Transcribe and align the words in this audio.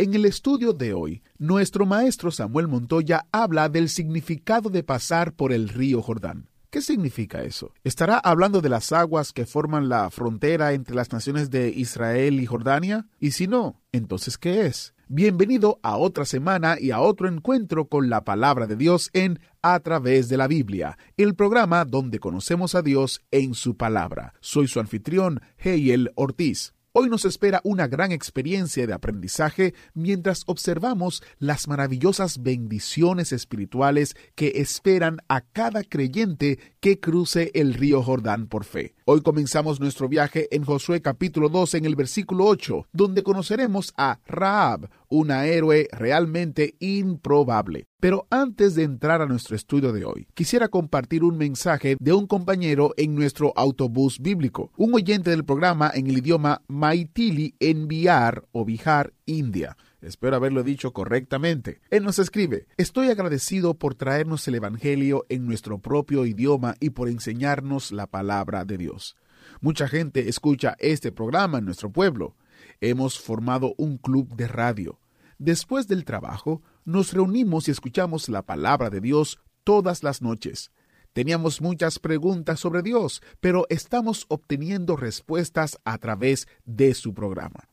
En 0.00 0.14
el 0.14 0.26
estudio 0.26 0.74
de 0.74 0.94
hoy, 0.94 1.24
nuestro 1.38 1.84
maestro 1.84 2.30
Samuel 2.30 2.68
Montoya 2.68 3.26
habla 3.32 3.68
del 3.68 3.88
significado 3.88 4.70
de 4.70 4.84
pasar 4.84 5.32
por 5.32 5.52
el 5.52 5.68
río 5.68 6.02
Jordán. 6.02 6.48
¿Qué 6.70 6.82
significa 6.82 7.42
eso? 7.42 7.74
¿Estará 7.82 8.16
hablando 8.16 8.60
de 8.60 8.68
las 8.68 8.92
aguas 8.92 9.32
que 9.32 9.44
forman 9.44 9.88
la 9.88 10.08
frontera 10.10 10.72
entre 10.72 10.94
las 10.94 11.10
naciones 11.10 11.50
de 11.50 11.70
Israel 11.70 12.38
y 12.38 12.46
Jordania? 12.46 13.08
Y 13.18 13.32
si 13.32 13.48
no, 13.48 13.82
entonces 13.90 14.38
¿qué 14.38 14.66
es? 14.66 14.94
Bienvenido 15.08 15.80
a 15.82 15.96
otra 15.96 16.24
semana 16.24 16.76
y 16.78 16.92
a 16.92 17.00
otro 17.00 17.26
encuentro 17.26 17.88
con 17.88 18.08
la 18.08 18.22
palabra 18.22 18.68
de 18.68 18.76
Dios 18.76 19.10
en 19.14 19.40
A 19.62 19.80
través 19.80 20.28
de 20.28 20.36
la 20.36 20.46
Biblia, 20.46 20.96
el 21.16 21.34
programa 21.34 21.84
donde 21.84 22.20
conocemos 22.20 22.76
a 22.76 22.82
Dios 22.82 23.20
en 23.32 23.52
su 23.54 23.76
palabra. 23.76 24.34
Soy 24.40 24.68
su 24.68 24.78
anfitrión, 24.78 25.40
Heiel 25.56 26.12
Ortiz. 26.14 26.72
Hoy 26.92 27.10
nos 27.10 27.26
espera 27.26 27.60
una 27.64 27.86
gran 27.86 28.12
experiencia 28.12 28.86
de 28.86 28.94
aprendizaje 28.94 29.74
mientras 29.92 30.44
observamos 30.46 31.22
las 31.38 31.68
maravillosas 31.68 32.42
bendiciones 32.42 33.30
espirituales 33.30 34.16
que 34.34 34.52
esperan 34.56 35.18
a 35.28 35.42
cada 35.42 35.84
creyente 35.84 36.58
que 36.80 36.98
cruce 36.98 37.50
el 37.52 37.74
río 37.74 38.02
Jordán 38.02 38.46
por 38.46 38.64
fe. 38.64 38.94
Hoy 39.04 39.20
comenzamos 39.20 39.80
nuestro 39.80 40.08
viaje 40.08 40.48
en 40.50 40.64
Josué 40.64 41.02
capítulo 41.02 41.50
2 41.50 41.74
en 41.74 41.84
el 41.84 41.94
versículo 41.94 42.46
8, 42.46 42.86
donde 42.90 43.22
conoceremos 43.22 43.92
a 43.98 44.20
Raab, 44.26 44.88
una 45.08 45.46
héroe 45.46 45.88
realmente 45.92 46.74
improbable. 46.78 47.86
Pero 48.00 48.26
antes 48.30 48.74
de 48.74 48.84
entrar 48.84 49.22
a 49.22 49.26
nuestro 49.26 49.56
estudio 49.56 49.92
de 49.92 50.04
hoy, 50.04 50.28
quisiera 50.34 50.68
compartir 50.68 51.24
un 51.24 51.36
mensaje 51.36 51.96
de 51.98 52.12
un 52.12 52.26
compañero 52.26 52.94
en 52.96 53.14
nuestro 53.14 53.52
autobús 53.56 54.20
bíblico, 54.20 54.70
un 54.76 54.94
oyente 54.94 55.30
del 55.30 55.44
programa 55.44 55.90
en 55.94 56.06
el 56.06 56.18
idioma 56.18 56.62
Maitili 56.68 57.54
en 57.58 57.88
Bihar 57.88 58.44
o 58.52 58.64
Bihar, 58.64 59.12
India. 59.26 59.76
Espero 60.00 60.36
haberlo 60.36 60.62
dicho 60.62 60.92
correctamente. 60.92 61.80
Él 61.90 62.04
nos 62.04 62.20
escribe, 62.20 62.68
estoy 62.76 63.08
agradecido 63.08 63.74
por 63.74 63.96
traernos 63.96 64.46
el 64.46 64.54
Evangelio 64.54 65.26
en 65.28 65.44
nuestro 65.46 65.78
propio 65.78 66.24
idioma 66.24 66.76
y 66.78 66.90
por 66.90 67.08
enseñarnos 67.08 67.90
la 67.90 68.06
palabra 68.06 68.64
de 68.64 68.78
Dios. 68.78 69.16
Mucha 69.60 69.88
gente 69.88 70.28
escucha 70.28 70.76
este 70.78 71.10
programa 71.10 71.58
en 71.58 71.64
nuestro 71.64 71.90
pueblo. 71.90 72.36
Hemos 72.80 73.18
formado 73.18 73.74
un 73.76 73.98
club 73.98 74.36
de 74.36 74.46
radio. 74.46 75.00
Después 75.38 75.88
del 75.88 76.04
trabajo, 76.04 76.62
nos 76.84 77.12
reunimos 77.12 77.66
y 77.66 77.72
escuchamos 77.72 78.28
la 78.28 78.42
palabra 78.42 78.88
de 78.88 79.00
Dios 79.00 79.40
todas 79.64 80.04
las 80.04 80.22
noches. 80.22 80.70
Teníamos 81.12 81.60
muchas 81.60 81.98
preguntas 81.98 82.60
sobre 82.60 82.82
Dios, 82.82 83.20
pero 83.40 83.66
estamos 83.68 84.26
obteniendo 84.28 84.94
respuestas 84.94 85.80
a 85.84 85.98
través 85.98 86.46
de 86.64 86.94
su 86.94 87.14
programa. 87.14 87.68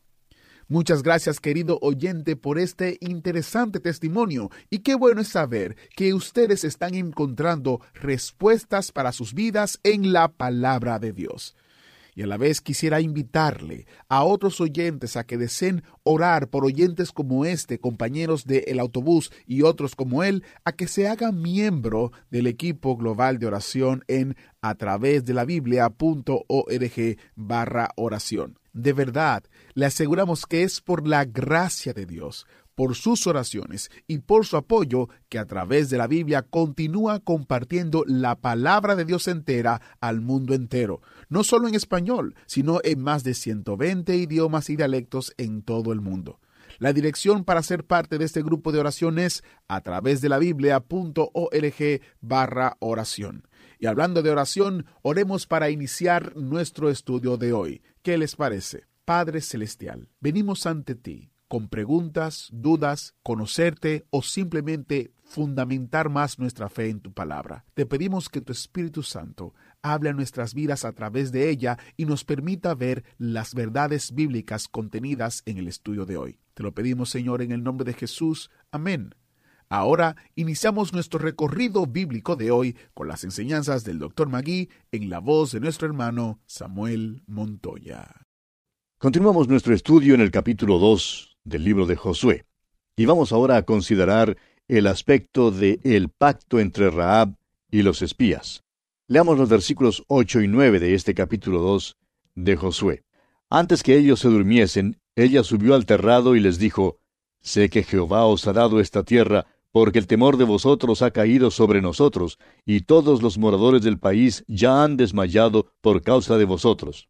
Muchas 0.67 1.03
gracias 1.03 1.39
querido 1.39 1.77
oyente 1.83 2.35
por 2.35 2.57
este 2.57 2.97
interesante 2.99 3.79
testimonio 3.79 4.49
y 4.71 4.79
qué 4.79 4.95
bueno 4.95 5.21
es 5.21 5.27
saber 5.27 5.77
que 5.95 6.15
ustedes 6.15 6.63
están 6.63 6.95
encontrando 6.95 7.79
respuestas 7.93 8.91
para 8.91 9.11
sus 9.11 9.35
vidas 9.35 9.79
en 9.83 10.11
la 10.11 10.29
palabra 10.29 10.97
de 10.97 11.13
Dios 11.13 11.55
y 12.15 12.23
a 12.23 12.27
la 12.27 12.37
vez 12.37 12.61
quisiera 12.61 13.01
invitarle 13.01 13.85
a 14.07 14.23
otros 14.23 14.61
oyentes 14.61 15.17
a 15.17 15.25
que 15.25 15.37
deseen 15.37 15.83
orar 16.03 16.49
por 16.49 16.65
oyentes 16.65 17.11
como 17.11 17.45
este, 17.45 17.79
compañeros 17.79 18.45
del 18.45 18.63
el 18.67 18.79
autobús 18.79 19.31
y 19.45 19.61
otros 19.61 19.95
como 19.95 20.23
él, 20.23 20.43
a 20.63 20.71
que 20.71 20.87
se 20.87 21.07
haga 21.07 21.31
miembro 21.31 22.11
del 22.31 22.47
equipo 22.47 22.95
global 22.95 23.37
de 23.37 23.47
oración 23.47 24.03
en 24.07 24.37
a 24.61 24.75
través 24.75 25.25
de 25.25 25.33
la 25.33 25.45
biblia.org 25.45 27.17
barra 27.35 27.89
oración. 27.97 28.57
De 28.73 28.91
verdad, 28.91 29.43
le 29.73 29.85
aseguramos 29.85 30.45
que 30.45 30.63
es 30.63 30.81
por 30.81 31.07
la 31.07 31.23
gracia 31.23 31.93
de 31.93 32.05
Dios, 32.05 32.45
por 32.75 32.95
sus 32.95 33.25
oraciones 33.25 33.89
y 34.07 34.19
por 34.19 34.45
su 34.45 34.57
apoyo 34.57 35.09
que 35.29 35.39
a 35.39 35.45
través 35.45 35.89
de 35.89 35.97
la 35.97 36.07
Biblia 36.07 36.43
continúa 36.43 37.19
compartiendo 37.19 38.03
la 38.05 38.35
palabra 38.35 38.95
de 38.95 39.05
Dios 39.05 39.27
entera 39.27 39.81
al 40.01 40.21
mundo 40.21 40.53
entero, 40.53 41.01
no 41.29 41.43
solo 41.43 41.67
en 41.67 41.75
español, 41.75 42.35
sino 42.45 42.79
en 42.83 43.01
más 43.01 43.23
de 43.23 43.33
120 43.33 44.15
idiomas 44.15 44.69
y 44.69 44.75
dialectos 44.75 45.33
en 45.37 45.61
todo 45.63 45.93
el 45.93 46.01
mundo. 46.01 46.39
La 46.77 46.91
dirección 46.91 47.45
para 47.45 47.63
ser 47.63 47.85
parte 47.85 48.17
de 48.17 48.25
este 48.25 48.43
grupo 48.43 48.73
de 48.73 48.79
oración 48.79 49.17
es 49.17 49.43
a 49.69 49.81
través 49.81 50.19
de 50.19 50.27
la 50.27 50.39
biblia.org 50.39 52.01
barra 52.19 52.75
oración. 52.79 53.47
Y 53.79 53.87
hablando 53.87 54.21
de 54.21 54.31
oración, 54.31 54.85
oremos 55.01 55.47
para 55.47 55.69
iniciar 55.69 56.35
nuestro 56.35 56.89
estudio 56.89 57.37
de 57.37 57.53
hoy. 57.53 57.81
¿Qué 58.01 58.17
les 58.17 58.35
parece? 58.35 58.83
Padre 59.05 59.39
Celestial, 59.41 60.09
venimos 60.19 60.65
ante 60.65 60.95
ti 60.95 61.31
con 61.47 61.69
preguntas, 61.69 62.49
dudas, 62.51 63.15
conocerte 63.23 64.05
o 64.09 64.21
simplemente 64.21 65.13
fundamentar 65.23 66.09
más 66.09 66.39
nuestra 66.39 66.69
fe 66.69 66.89
en 66.89 66.99
tu 66.99 67.13
palabra. 67.13 67.65
Te 67.73 67.85
pedimos 67.85 68.29
que 68.29 68.41
tu 68.41 68.51
Espíritu 68.51 69.03
Santo 69.03 69.53
hable 69.81 70.09
a 70.09 70.13
nuestras 70.13 70.53
vidas 70.53 70.85
a 70.85 70.93
través 70.93 71.31
de 71.31 71.49
ella 71.49 71.77
y 71.97 72.05
nos 72.05 72.23
permita 72.23 72.73
ver 72.73 73.03
las 73.17 73.53
verdades 73.53 74.13
bíblicas 74.13 74.67
contenidas 74.67 75.43
en 75.45 75.57
el 75.57 75.67
estudio 75.67 76.05
de 76.05 76.17
hoy. 76.17 76.39
Te 76.53 76.63
lo 76.63 76.73
pedimos, 76.73 77.09
Señor, 77.09 77.41
en 77.41 77.51
el 77.51 77.63
nombre 77.63 77.85
de 77.85 77.93
Jesús. 77.93 78.49
Amén. 78.71 79.13
Ahora 79.67 80.15
iniciamos 80.35 80.93
nuestro 80.93 81.19
recorrido 81.19 81.85
bíblico 81.87 82.35
de 82.35 82.51
hoy 82.51 82.77
con 82.93 83.07
las 83.07 83.23
enseñanzas 83.23 83.83
del 83.83 83.99
Dr. 83.99 84.29
Magui 84.29 84.69
en 84.91 85.09
la 85.09 85.19
voz 85.19 85.51
de 85.51 85.59
nuestro 85.59 85.87
hermano 85.87 86.39
Samuel 86.45 87.23
Montoya. 87.25 88.27
Continuamos 88.99 89.47
nuestro 89.47 89.73
estudio 89.73 90.13
en 90.15 90.21
el 90.21 90.31
capítulo 90.31 90.77
2 90.77 91.34
del 91.45 91.63
libro 91.63 91.85
de 91.85 91.95
Josué, 91.95 92.45
y 92.97 93.05
vamos 93.05 93.31
ahora 93.31 93.55
a 93.55 93.63
considerar 93.63 94.35
el 94.67 94.87
aspecto 94.87 95.51
de 95.51 95.79
el 95.83 96.09
pacto 96.09 96.59
entre 96.59 96.89
Raab 96.89 97.35
y 97.71 97.83
los 97.83 98.01
espías. 98.01 98.63
Leamos 99.07 99.37
los 99.37 99.47
versículos 99.47 100.03
8 100.07 100.41
y 100.41 100.47
9 100.47 100.79
de 100.79 100.95
este 100.95 101.13
capítulo 101.13 101.59
2 101.59 101.97
de 102.33 102.55
Josué. 102.55 103.03
Antes 103.49 103.83
que 103.83 103.95
ellos 103.95 104.19
se 104.19 104.29
durmiesen, 104.29 104.99
ella 105.15 105.43
subió 105.43 105.75
al 105.75 105.85
terrado 105.85 106.35
y 106.35 106.39
les 106.39 106.57
dijo, 106.57 106.99
Sé 107.41 107.69
que 107.69 107.83
Jehová 107.83 108.25
os 108.25 108.47
ha 108.47 108.53
dado 108.53 108.79
esta 108.79 109.03
tierra, 109.03 109.45
porque 109.71 109.99
el 109.99 110.07
temor 110.07 110.37
de 110.37 110.45
vosotros 110.45 111.03
ha 111.03 111.11
caído 111.11 111.51
sobre 111.51 111.81
nosotros, 111.81 112.39
y 112.65 112.81
todos 112.81 113.21
los 113.21 113.37
moradores 113.37 113.83
del 113.83 113.99
país 113.99 114.43
ya 114.47 114.83
han 114.83 114.97
desmayado 114.97 115.71
por 115.81 116.01
causa 116.01 116.37
de 116.37 116.45
vosotros. 116.45 117.07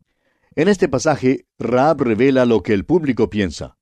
En 0.55 0.67
este 0.67 0.89
pasaje, 0.89 1.45
Raab 1.57 2.01
revela 2.01 2.45
lo 2.45 2.63
que 2.63 2.73
el 2.73 2.85
público 2.85 3.29
piensa. 3.29 3.77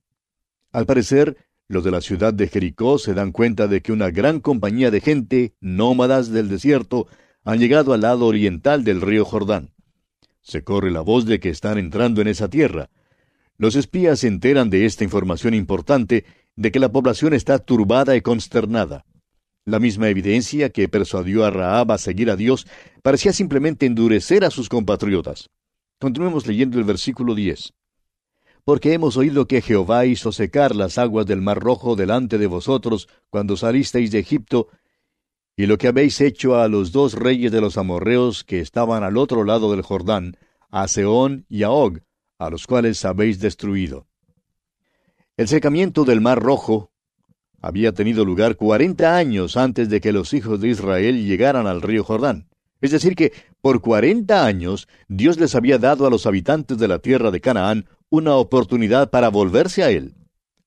Al 0.73 0.87
parecer, 0.87 1.37
los 1.67 1.83
de 1.83 1.91
la 1.91 2.01
ciudad 2.01 2.33
de 2.33 2.47
Jericó 2.47 2.97
se 2.97 3.13
dan 3.13 3.31
cuenta 3.31 3.67
de 3.67 3.81
que 3.83 3.91
una 3.91 4.09
gran 4.09 4.39
compañía 4.39 4.89
de 4.89 5.01
gente, 5.01 5.53
nómadas 5.61 6.29
del 6.31 6.49
desierto, 6.49 7.07
han 7.45 7.59
llegado 7.59 7.93
al 7.93 8.01
lado 8.01 8.25
oriental 8.25 8.83
del 8.83 8.99
río 8.99 9.23
Jordán. 9.23 9.69
Se 10.41 10.63
corre 10.63 10.89
la 10.89 11.01
voz 11.01 11.25
de 11.25 11.39
que 11.39 11.49
están 11.49 11.77
entrando 11.77 12.21
en 12.21 12.27
esa 12.27 12.49
tierra. 12.49 12.89
Los 13.57 13.75
espías 13.75 14.21
se 14.21 14.27
enteran 14.27 14.71
de 14.71 14.85
esta 14.85 15.03
información 15.03 15.53
importante 15.53 16.25
de 16.55 16.71
que 16.71 16.79
la 16.79 16.91
población 16.91 17.33
está 17.33 17.59
turbada 17.59 18.15
y 18.15 18.21
consternada. 18.21 19.05
La 19.65 19.79
misma 19.79 20.09
evidencia 20.09 20.71
que 20.71 20.89
persuadió 20.89 21.45
a 21.45 21.51
Raab 21.51 21.91
a 21.91 21.97
seguir 21.99 22.31
a 22.31 22.35
Dios 22.35 22.65
parecía 23.03 23.31
simplemente 23.31 23.85
endurecer 23.85 24.43
a 24.43 24.49
sus 24.49 24.69
compatriotas. 24.69 25.51
Continuemos 25.99 26.47
leyendo 26.47 26.79
el 26.79 26.83
versículo 26.83 27.35
10. 27.35 27.73
Porque 28.65 28.93
hemos 28.93 29.17
oído 29.17 29.45
que 29.45 29.61
Jehová 29.61 30.05
hizo 30.05 30.31
secar 30.31 30.75
las 30.75 30.97
aguas 30.97 31.25
del 31.25 31.41
mar 31.41 31.59
rojo 31.59 31.95
delante 31.95 32.37
de 32.37 32.47
vosotros 32.47 33.09
cuando 33.29 33.57
salisteis 33.57 34.11
de 34.11 34.19
Egipto, 34.19 34.69
y 35.55 35.65
lo 35.65 35.77
que 35.77 35.87
habéis 35.87 36.21
hecho 36.21 36.55
a 36.55 36.67
los 36.67 36.91
dos 36.91 37.13
reyes 37.13 37.51
de 37.51 37.61
los 37.61 37.77
amorreos 37.77 38.43
que 38.43 38.59
estaban 38.59 39.03
al 39.03 39.17
otro 39.17 39.43
lado 39.43 39.71
del 39.71 39.81
Jordán, 39.81 40.37
a 40.71 40.87
Seón 40.87 41.45
y 41.49 41.63
a 41.63 41.69
Og, 41.69 41.99
a 42.39 42.49
los 42.49 42.65
cuales 42.65 43.03
habéis 43.05 43.39
destruido. 43.39 44.07
El 45.37 45.47
secamiento 45.47 46.05
del 46.05 46.21
mar 46.21 46.41
rojo 46.41 46.91
había 47.61 47.91
tenido 47.91 48.25
lugar 48.25 48.55
cuarenta 48.55 49.15
años 49.15 49.57
antes 49.57 49.89
de 49.89 50.01
que 50.01 50.11
los 50.11 50.33
hijos 50.33 50.59
de 50.59 50.69
Israel 50.69 51.25
llegaran 51.25 51.67
al 51.67 51.81
río 51.81 52.03
Jordán. 52.03 52.47
Es 52.81 52.91
decir, 52.91 53.15
que 53.15 53.31
por 53.61 53.79
cuarenta 53.81 54.45
años 54.45 54.87
Dios 55.07 55.39
les 55.39 55.55
había 55.55 55.77
dado 55.77 56.05
a 56.05 56.09
los 56.09 56.25
habitantes 56.25 56.77
de 56.77 56.87
la 56.87 56.99
tierra 56.99 57.31
de 57.31 57.39
Canaán 57.39 57.85
una 58.13 58.35
oportunidad 58.35 59.09
para 59.09 59.29
volverse 59.29 59.81
a 59.81 59.89
Él. 59.89 60.13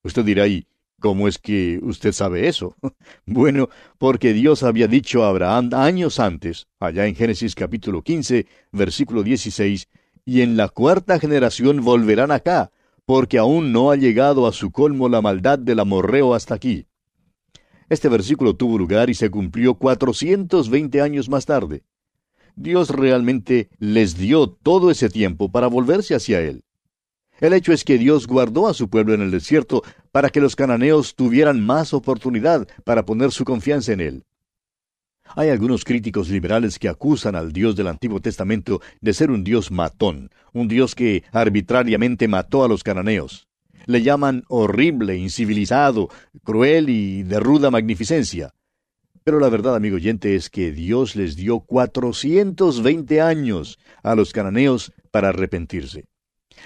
Usted 0.03 0.25
dirá, 0.25 0.49
¿y 0.49 0.67
cómo 0.99 1.29
es 1.29 1.39
que 1.39 1.79
usted 1.81 2.11
sabe 2.11 2.49
eso? 2.49 2.75
bueno, 3.25 3.69
porque 3.99 4.33
Dios 4.33 4.65
había 4.65 4.89
dicho 4.89 5.23
a 5.23 5.29
Abraham 5.29 5.71
años 5.73 6.19
antes, 6.19 6.67
allá 6.81 7.07
en 7.07 7.15
Génesis 7.15 7.55
capítulo 7.55 8.03
15, 8.03 8.49
versículo 8.73 9.23
16, 9.23 9.89
y 10.25 10.41
en 10.41 10.57
la 10.57 10.69
cuarta 10.69 11.21
generación 11.21 11.85
volverán 11.85 12.33
acá, 12.33 12.73
porque 13.05 13.39
aún 13.39 13.71
no 13.71 13.93
ha 13.93 13.97
llegado 13.97 14.49
a 14.49 14.53
su 14.53 14.73
colmo 14.73 15.09
la 15.09 15.23
maldad 15.23 15.57
del 15.57 15.79
amorreo 15.79 16.35
hasta 16.35 16.57
aquí. 16.57 16.89
Este 17.89 18.09
versículo 18.09 18.57
tuvo 18.57 18.77
lugar 18.77 19.09
y 19.09 19.15
se 19.15 19.31
cumplió 19.31 19.75
420 19.75 21.01
años 21.01 21.29
más 21.29 21.47
tarde. 21.47 21.85
Dios 22.57 22.91
realmente 22.91 23.69
les 23.79 24.19
dio 24.19 24.49
todo 24.49 24.91
ese 24.91 25.09
tiempo 25.09 25.53
para 25.53 25.69
volverse 25.69 26.17
hacia 26.17 26.41
Él. 26.41 26.66
El 27.41 27.53
hecho 27.53 27.73
es 27.73 27.85
que 27.85 27.99
Dios 27.99 28.27
guardó 28.27 28.67
a 28.67 28.75
su 28.75 28.89
pueblo 28.89 29.13
en 29.15 29.21
el 29.21 29.31
desierto 29.31 29.83
para 30.11 30.31
que 30.31 30.41
los 30.41 30.57
cananeos 30.57 31.15
tuvieran 31.15 31.65
más 31.65 31.93
oportunidad 31.93 32.67
para 32.85 33.05
poner 33.05 33.31
su 33.31 33.45
confianza 33.45 33.93
en 33.93 34.01
Él. 34.01 34.25
Hay 35.35 35.51
algunos 35.51 35.85
críticos 35.85 36.29
liberales 36.29 36.79
que 36.79 36.89
acusan 36.89 37.35
al 37.35 37.53
Dios 37.53 37.77
del 37.77 37.89
Antiguo 37.89 38.21
Testamento 38.21 38.81
de 39.01 39.13
ser 39.13 39.31
un 39.31 39.45
Dios 39.45 39.71
matón, 39.71 40.31
un 40.53 40.69
Dios 40.69 40.95
que 40.95 41.25
arbitrariamente 41.33 42.29
mató 42.29 42.65
a 42.65 42.69
los 42.69 42.83
cananeos. 42.83 43.49
Le 43.87 44.03
llaman 44.03 44.45
horrible, 44.49 45.17
incivilizado, 45.17 46.09
cruel 46.43 46.89
y 46.89 47.23
de 47.23 47.39
ruda 47.41 47.71
magnificencia. 47.71 48.55
Pero 49.25 49.41
la 49.41 49.49
verdad, 49.49 49.75
amigo 49.75 49.97
oyente, 49.97 50.37
es 50.37 50.49
que 50.49 50.73
Dios 50.73 51.17
les 51.17 51.37
dio 51.37 51.61
420 51.61 53.21
años 53.21 53.79
a 54.03 54.15
los 54.15 54.33
cananeos 54.33 54.93
para 55.11 55.29
arrepentirse. 55.29 56.07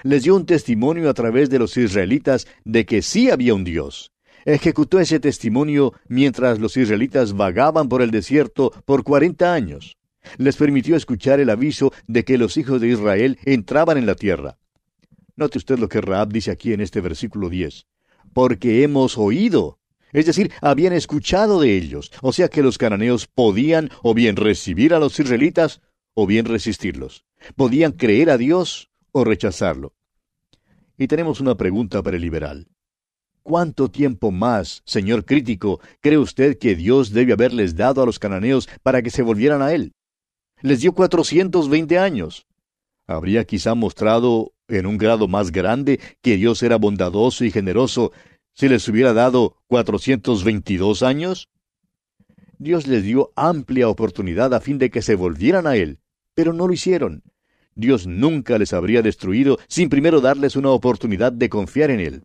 Les 0.03 0.23
dio 0.23 0.37
un 0.37 0.47
testimonio 0.47 1.11
a 1.11 1.15
través 1.15 1.51
de 1.51 1.59
los 1.59 1.77
israelitas 1.77 2.47
de 2.65 2.87
que 2.87 3.03
sí 3.03 3.31
había 3.31 3.55
un 3.55 3.65
Dios. 3.65 4.13
Ejecutó 4.45 5.01
ese 5.01 5.21
testimonio 5.21 5.93
mientras 6.09 6.59
los 6.59 6.77
israelitas 6.77 7.35
vagaban 7.35 7.89
por 7.89 8.03
el 8.03 8.11
desierto 8.11 8.73
por 8.85 9.05
cuarenta 9.05 9.53
años. 9.53 9.97
Les 10.39 10.57
permitió 10.57 10.97
escuchar 10.97 11.41
el 11.41 11.51
aviso 11.51 11.93
de 12.07 12.25
que 12.25 12.39
los 12.39 12.57
hijos 12.57 12.81
de 12.81 12.89
Israel 12.89 13.39
entraban 13.45 13.99
en 13.99 14.07
la 14.07 14.15
tierra. 14.15 14.59
Note 15.37 15.59
usted 15.59 15.79
lo 15.79 15.89
que 15.89 16.01
Raab 16.01 16.33
dice 16.33 16.51
aquí 16.51 16.73
en 16.73 16.81
este 16.81 17.01
versículo 17.01 17.49
10. 17.49 17.87
Porque 18.33 18.83
hemos 18.83 19.19
oído 19.19 19.81
es 20.13 20.27
decir, 20.27 20.51
habían 20.61 20.93
escuchado 20.93 21.61
de 21.61 21.77
ellos, 21.77 22.11
o 22.21 22.33
sea 22.33 22.49
que 22.49 22.63
los 22.63 22.79
cananeos 22.79 23.27
podían 23.27 23.91
o 24.03 24.13
bien 24.15 24.37
recibir 24.37 24.93
a 24.93 24.99
los 24.99 25.19
israelitas 25.21 25.81
o 26.15 26.27
bien 26.27 26.47
resistirlos. 26.47 27.25
Podían 27.57 27.93
creer 27.93 28.31
a 28.31 28.37
Dios 28.37 28.90
o 29.13 29.25
rechazarlo. 29.25 29.95
Y 30.97 31.07
tenemos 31.07 31.41
una 31.41 31.57
pregunta 31.57 32.03
para 32.03 32.17
el 32.17 32.23
liberal. 32.23 32.69
¿Cuánto 33.43 33.91
tiempo 33.91 34.31
más, 34.31 34.83
señor 34.85 35.25
crítico, 35.25 35.81
cree 36.01 36.19
usted 36.19 36.59
que 36.59 36.77
Dios 36.77 37.13
debe 37.13 37.33
haberles 37.33 37.75
dado 37.75 38.03
a 38.03 38.07
los 38.07 38.19
cananeos 38.19 38.69
para 38.83 39.03
que 39.03 39.11
se 39.11 39.23
volvieran 39.23 39.63
a 39.63 39.73
Él? 39.73 39.95
Les 40.61 40.81
dio 40.81 40.93
420 40.93 41.99
años. 41.99 42.47
Habría 43.07 43.45
quizá 43.45 43.75
mostrado 43.75 44.53
en 44.69 44.87
un 44.87 44.99
grado 44.99 45.27
más 45.27 45.51
grande 45.51 46.01
que 46.23 46.37
Dios 46.37 46.63
era 46.63 46.77
bondadoso 46.77 47.45
y 47.45 47.51
generoso 47.51 48.13
si 48.55 48.69
les 48.69 48.87
hubiera 48.89 49.13
dado 49.13 49.57
422 49.69 51.03
años? 51.03 51.49
Dios 52.59 52.87
les 52.87 53.03
dio 53.03 53.33
amplia 53.37 53.89
oportunidad 53.89 54.53
a 54.53 54.61
fin 54.61 54.79
de 54.79 54.91
que 54.91 55.03
se 55.03 55.15
volvieran 55.15 55.67
a 55.67 55.77
Él, 55.77 55.99
pero 56.35 56.53
no 56.53 56.67
lo 56.67 56.75
hicieron. 56.75 57.23
Dios 57.75 58.07
nunca 58.07 58.59
les 58.59 58.73
habría 58.73 59.03
destruido 59.03 59.59
sin 59.69 59.89
primero 59.89 60.21
darles 60.21 60.57
una 60.57 60.71
oportunidad 60.71 61.33
de 61.33 61.49
confiar 61.49 61.91
en 61.91 62.01
Él. 62.01 62.23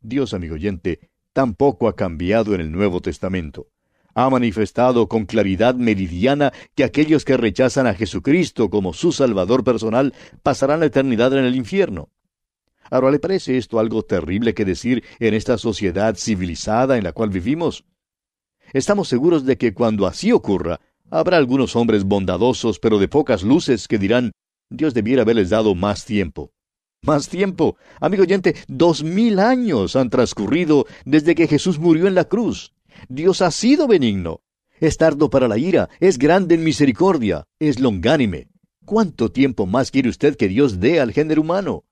Dios, 0.00 0.34
amigo 0.34 0.54
oyente, 0.54 1.10
tampoco 1.32 1.88
ha 1.88 1.96
cambiado 1.96 2.54
en 2.54 2.60
el 2.60 2.70
Nuevo 2.70 3.00
Testamento. 3.00 3.68
Ha 4.14 4.30
manifestado 4.30 5.08
con 5.08 5.26
claridad 5.26 5.74
meridiana 5.74 6.52
que 6.74 6.84
aquellos 6.84 7.24
que 7.24 7.36
rechazan 7.36 7.86
a 7.86 7.94
Jesucristo 7.94 8.70
como 8.70 8.92
su 8.92 9.10
Salvador 9.10 9.64
personal 9.64 10.14
pasarán 10.42 10.80
la 10.80 10.86
eternidad 10.86 11.36
en 11.36 11.44
el 11.44 11.56
infierno. 11.56 12.10
Ahora, 12.90 13.10
¿le 13.10 13.18
parece 13.18 13.56
esto 13.56 13.80
algo 13.80 14.04
terrible 14.04 14.54
que 14.54 14.64
decir 14.64 15.02
en 15.18 15.34
esta 15.34 15.58
sociedad 15.58 16.14
civilizada 16.16 16.96
en 16.96 17.04
la 17.04 17.12
cual 17.12 17.30
vivimos? 17.30 17.84
Estamos 18.72 19.08
seguros 19.08 19.44
de 19.44 19.56
que 19.56 19.74
cuando 19.74 20.06
así 20.06 20.32
ocurra, 20.32 20.80
habrá 21.10 21.36
algunos 21.36 21.76
hombres 21.76 22.04
bondadosos 22.04 22.78
pero 22.78 22.98
de 22.98 23.08
pocas 23.08 23.42
luces 23.42 23.88
que 23.88 23.98
dirán, 23.98 24.32
Dios 24.70 24.94
debiera 24.94 25.22
haberles 25.22 25.50
dado 25.50 25.74
más 25.74 26.04
tiempo. 26.04 26.52
Más 27.02 27.28
tiempo. 27.28 27.76
Amigo 28.00 28.22
oyente, 28.22 28.56
dos 28.66 29.04
mil 29.04 29.38
años 29.38 29.94
han 29.94 30.10
transcurrido 30.10 30.86
desde 31.04 31.34
que 31.34 31.46
Jesús 31.46 31.78
murió 31.78 32.06
en 32.06 32.14
la 32.14 32.24
cruz. 32.24 32.72
Dios 33.08 33.42
ha 33.42 33.50
sido 33.50 33.86
benigno. 33.86 34.40
Es 34.80 34.96
tardo 34.96 35.30
para 35.30 35.46
la 35.46 35.58
ira, 35.58 35.88
es 36.00 36.18
grande 36.18 36.54
en 36.54 36.64
misericordia, 36.64 37.44
es 37.58 37.78
longánime. 37.78 38.48
¿Cuánto 38.84 39.30
tiempo 39.30 39.66
más 39.66 39.90
quiere 39.90 40.08
usted 40.08 40.36
que 40.36 40.48
Dios 40.48 40.80
dé 40.80 41.00
al 41.00 41.12
género 41.12 41.42
humano? 41.42 41.84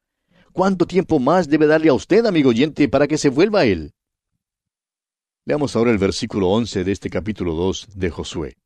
¿Cuánto 0.52 0.86
tiempo 0.86 1.18
más 1.18 1.48
debe 1.48 1.66
darle 1.66 1.88
a 1.88 1.94
usted, 1.94 2.26
amigo 2.26 2.50
oyente, 2.50 2.88
para 2.88 3.06
que 3.06 3.16
se 3.18 3.30
vuelva 3.30 3.60
a 3.60 3.64
él? 3.64 3.92
Leamos 5.46 5.74
ahora 5.74 5.90
el 5.90 5.98
versículo 5.98 6.50
11 6.50 6.84
de 6.84 6.92
este 6.92 7.10
capítulo 7.10 7.54
2 7.54 7.88
de 7.94 8.10
Josué. 8.10 8.61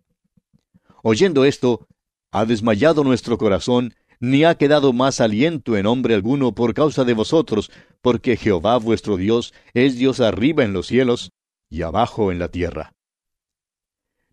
Oyendo 1.09 1.45
esto, 1.45 1.87
ha 2.33 2.47
desmayado 2.47 3.05
nuestro 3.05 3.39
corazón, 3.39 3.95
ni 4.19 4.43
ha 4.43 4.57
quedado 4.57 4.93
más 4.93 5.21
aliento 5.21 5.77
en 5.77 5.87
hombre 5.87 6.15
alguno 6.15 6.53
por 6.53 6.75
causa 6.75 7.05
de 7.05 7.15
vosotros, 7.15 7.71
porque 8.03 8.37
Jehová 8.37 8.77
vuestro 8.79 9.17
Dios 9.17 9.55
es 9.73 9.95
Dios 9.95 10.19
arriba 10.19 10.65
en 10.65 10.73
los 10.73 10.89
cielos 10.89 11.31
y 11.71 11.83
abajo 11.83 12.33
en 12.33 12.41
la 12.41 12.49
tierra. 12.49 12.93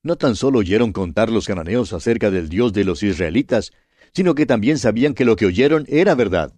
No 0.02 0.16
tan 0.16 0.36
solo 0.36 0.58
oyeron 0.58 0.94
contar 0.94 1.30
los 1.30 1.46
cananeos 1.46 1.94
acerca 1.94 2.32
del 2.32 2.50
Dios 2.50 2.74
de 2.74 2.86
los 2.86 3.04
israelitas, 3.04 3.72
sino 4.12 4.34
que 4.34 4.48
también 4.48 4.80
sabían 4.80 5.14
que 5.14 5.26
lo 5.26 5.36
que 5.36 5.46
oyeron 5.46 5.86
era 5.88 6.16
verdad. 6.16 6.56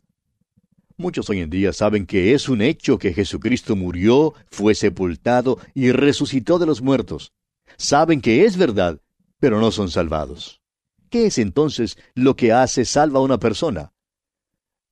Muchos 0.95 1.29
hoy 1.29 1.41
en 1.41 1.49
día 1.49 1.73
saben 1.73 2.05
que 2.05 2.33
es 2.33 2.47
un 2.47 2.61
hecho 2.61 2.99
que 2.99 3.11
Jesucristo 3.11 3.75
murió, 3.75 4.33
fue 4.49 4.75
sepultado 4.75 5.59
y 5.73 5.91
resucitó 5.91 6.57
de 6.57 6.67
los 6.67 6.81
muertos. 6.81 7.33
Saben 7.75 8.21
que 8.21 8.45
es 8.45 8.55
verdad, 8.55 9.01
pero 9.39 9.59
no 9.59 9.71
son 9.71 9.89
salvados. 9.89 10.61
¿Qué 11.09 11.27
es 11.27 11.37
entonces 11.37 11.97
lo 12.13 12.35
que 12.35 12.51
hace 12.51 12.85
salva 12.85 13.19
a 13.19 13.23
una 13.23 13.39
persona? 13.39 13.93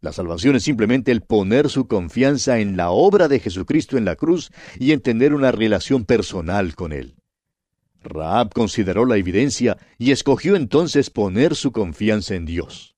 La 0.02 0.12
salvación 0.12 0.56
es 0.56 0.64
simplemente 0.64 1.12
el 1.12 1.22
poner 1.22 1.70
su 1.70 1.88
confianza 1.88 2.60
en 2.60 2.76
la 2.76 2.92
obra 2.92 3.30
de 3.30 3.40
Jesucristo 3.40 3.98
en 3.98 4.06
la 4.06 4.16
cruz 4.16 4.52
y 4.78 4.92
en 4.92 5.00
tener 5.00 5.34
una 5.34 5.52
relación 5.52 6.04
personal 6.04 6.76
con 6.76 6.92
Él. 6.92 7.16
Raab 8.04 8.54
consideró 8.54 9.06
la 9.06 9.16
evidencia 9.16 9.78
y 9.98 10.12
escogió 10.12 10.58
entonces 10.58 11.10
poner 11.10 11.56
su 11.56 11.72
confianza 11.72 12.36
en 12.36 12.46
Dios. 12.46 12.98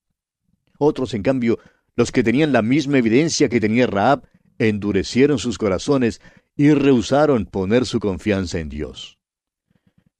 Otros, 0.78 1.14
en 1.14 1.22
cambio, 1.22 1.58
los 1.94 2.10
que 2.12 2.24
tenían 2.24 2.52
la 2.52 2.62
misma 2.62 2.98
evidencia 2.98 3.48
que 3.48 3.60
tenía 3.60 3.86
Raab 3.86 4.22
endurecieron 4.58 5.38
sus 5.38 5.58
corazones 5.58 6.20
y 6.56 6.72
rehusaron 6.72 7.46
poner 7.46 7.86
su 7.86 8.00
confianza 8.00 8.58
en 8.58 8.68
Dios. 8.68 9.18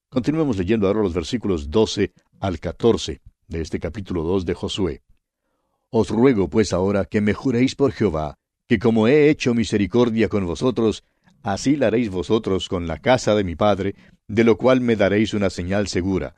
Continuemos 0.08 0.56
leyendo 0.56 0.86
ahora 0.86 1.02
los 1.02 1.14
versículos 1.14 1.68
12 1.68 2.12
al 2.38 2.60
14 2.60 3.20
de 3.48 3.60
este 3.60 3.80
capítulo 3.80 4.22
2 4.22 4.46
de 4.46 4.54
Josué. 4.54 5.02
Os 5.90 6.10
ruego 6.10 6.48
pues 6.48 6.72
ahora 6.72 7.06
que 7.06 7.20
me 7.20 7.34
juréis 7.34 7.74
por 7.74 7.90
Jehová, 7.90 8.38
que 8.68 8.78
como 8.78 9.08
he 9.08 9.28
hecho 9.28 9.52
misericordia 9.52 10.28
con 10.28 10.46
vosotros, 10.46 11.02
así 11.42 11.74
la 11.74 11.88
haréis 11.88 12.08
vosotros 12.10 12.68
con 12.68 12.86
la 12.86 12.98
casa 12.98 13.34
de 13.34 13.42
mi 13.42 13.56
padre, 13.56 13.96
de 14.28 14.44
lo 14.44 14.56
cual 14.56 14.80
me 14.80 14.94
daréis 14.94 15.34
una 15.34 15.50
señal 15.50 15.88
segura, 15.88 16.36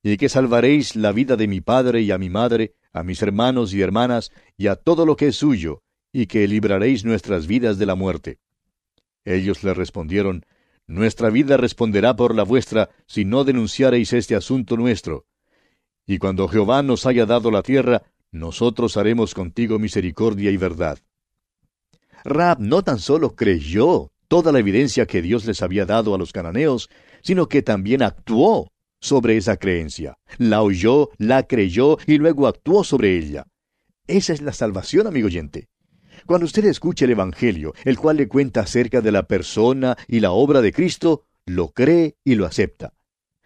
y 0.00 0.16
que 0.16 0.28
salvaréis 0.28 0.94
la 0.94 1.10
vida 1.10 1.36
de 1.36 1.48
mi 1.48 1.60
padre 1.60 2.02
y 2.02 2.12
a 2.12 2.18
mi 2.18 2.30
madre, 2.30 2.74
a 2.92 3.02
mis 3.02 3.20
hermanos 3.20 3.74
y 3.74 3.82
hermanas, 3.82 4.30
y 4.56 4.68
a 4.68 4.76
todo 4.76 5.04
lo 5.04 5.16
que 5.16 5.28
es 5.28 5.36
suyo, 5.36 5.82
y 6.12 6.26
que 6.26 6.46
libraréis 6.46 7.04
nuestras 7.04 7.48
vidas 7.48 7.78
de 7.78 7.86
la 7.86 7.96
muerte. 7.96 8.38
Ellos 9.24 9.64
le 9.64 9.74
respondieron, 9.74 10.44
Nuestra 10.88 11.28
vida 11.28 11.58
responderá 11.58 12.16
por 12.16 12.34
la 12.34 12.44
vuestra, 12.44 12.88
si 13.06 13.26
no 13.26 13.44
denunciareis 13.44 14.14
este 14.14 14.34
asunto 14.34 14.74
nuestro. 14.76 15.26
Y 16.06 16.16
cuando 16.16 16.48
Jehová 16.48 16.82
nos 16.82 17.04
haya 17.04 17.26
dado 17.26 17.50
la 17.50 17.62
tierra, 17.62 18.02
nosotros 18.32 18.96
haremos 18.96 19.34
contigo 19.34 19.78
misericordia 19.78 20.50
y 20.50 20.56
verdad. 20.56 20.98
Rab 22.24 22.58
no 22.60 22.82
tan 22.82 22.98
solo 22.98 23.36
creyó 23.36 24.12
toda 24.28 24.50
la 24.50 24.60
evidencia 24.60 25.06
que 25.06 25.20
Dios 25.20 25.44
les 25.44 25.60
había 25.60 25.84
dado 25.84 26.14
a 26.14 26.18
los 26.18 26.32
cananeos, 26.32 26.88
sino 27.22 27.48
que 27.48 27.60
también 27.60 28.02
actuó 28.02 28.72
sobre 28.98 29.36
esa 29.36 29.58
creencia. 29.58 30.16
La 30.38 30.62
oyó, 30.62 31.10
la 31.18 31.46
creyó 31.46 31.98
y 32.06 32.16
luego 32.16 32.46
actuó 32.46 32.82
sobre 32.82 33.18
ella. 33.18 33.46
Esa 34.06 34.32
es 34.32 34.40
la 34.40 34.54
salvación, 34.54 35.06
amigo 35.06 35.26
oyente. 35.26 35.68
Cuando 36.28 36.44
usted 36.44 36.66
escucha 36.66 37.06
el 37.06 37.12
Evangelio, 37.12 37.72
el 37.86 37.96
cual 37.96 38.18
le 38.18 38.28
cuenta 38.28 38.60
acerca 38.60 39.00
de 39.00 39.10
la 39.10 39.22
persona 39.22 39.96
y 40.06 40.20
la 40.20 40.32
obra 40.32 40.60
de 40.60 40.74
Cristo, 40.74 41.24
lo 41.46 41.70
cree 41.70 42.18
y 42.22 42.34
lo 42.34 42.44
acepta. 42.44 42.92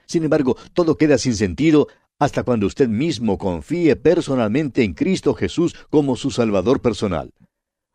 Sin 0.04 0.24
embargo, 0.24 0.56
todo 0.72 0.96
queda 0.96 1.16
sin 1.16 1.36
sentido 1.36 1.86
hasta 2.18 2.42
cuando 2.42 2.66
usted 2.66 2.88
mismo 2.88 3.38
confíe 3.38 3.94
personalmente 3.94 4.82
en 4.82 4.94
Cristo 4.94 5.32
Jesús 5.34 5.76
como 5.90 6.16
su 6.16 6.32
Salvador 6.32 6.82
personal. 6.82 7.32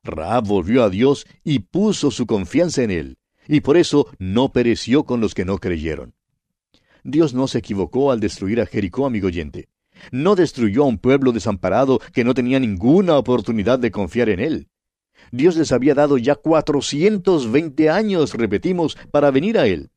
Raab 0.06 0.48
volvió 0.48 0.86
a 0.86 0.90
Dios 0.90 1.28
y 1.44 1.60
puso 1.60 2.10
su 2.10 2.26
confianza 2.26 2.82
en 2.82 2.92
él, 2.92 3.18
y 3.46 3.60
por 3.60 3.76
eso 3.76 4.08
no 4.20 4.54
pereció 4.54 5.04
con 5.04 5.20
los 5.20 5.36
que 5.36 5.44
no 5.44 5.58
creyeron. 5.58 6.14
Dios 7.04 7.34
no 7.34 7.50
se 7.50 7.58
equivocó 7.58 8.14
al 8.14 8.22
destruir 8.22 8.62
a 8.62 8.66
Jericó, 8.66 9.06
amigo 9.06 9.28
oyente. 9.28 9.68
No 10.14 10.36
destruyó 10.36 10.84
a 10.84 10.88
un 10.88 10.98
pueblo 10.98 11.34
desamparado 11.34 12.00
que 12.14 12.24
no 12.24 12.34
tenía 12.34 12.58
ninguna 12.58 13.18
oportunidad 13.18 13.80
de 13.80 13.92
confiar 13.92 14.30
en 14.30 14.40
él. 14.40 14.70
Dios 15.32 15.56
les 15.56 15.72
había 15.72 15.94
dado 15.94 16.18
ya 16.18 16.36
cuatrocientos 16.36 17.52
veinte 17.52 17.90
años, 17.90 18.34
repetimos, 18.34 18.98
para 19.12 19.32
venir 19.32 19.58
a 19.58 19.68
él. 19.68 19.90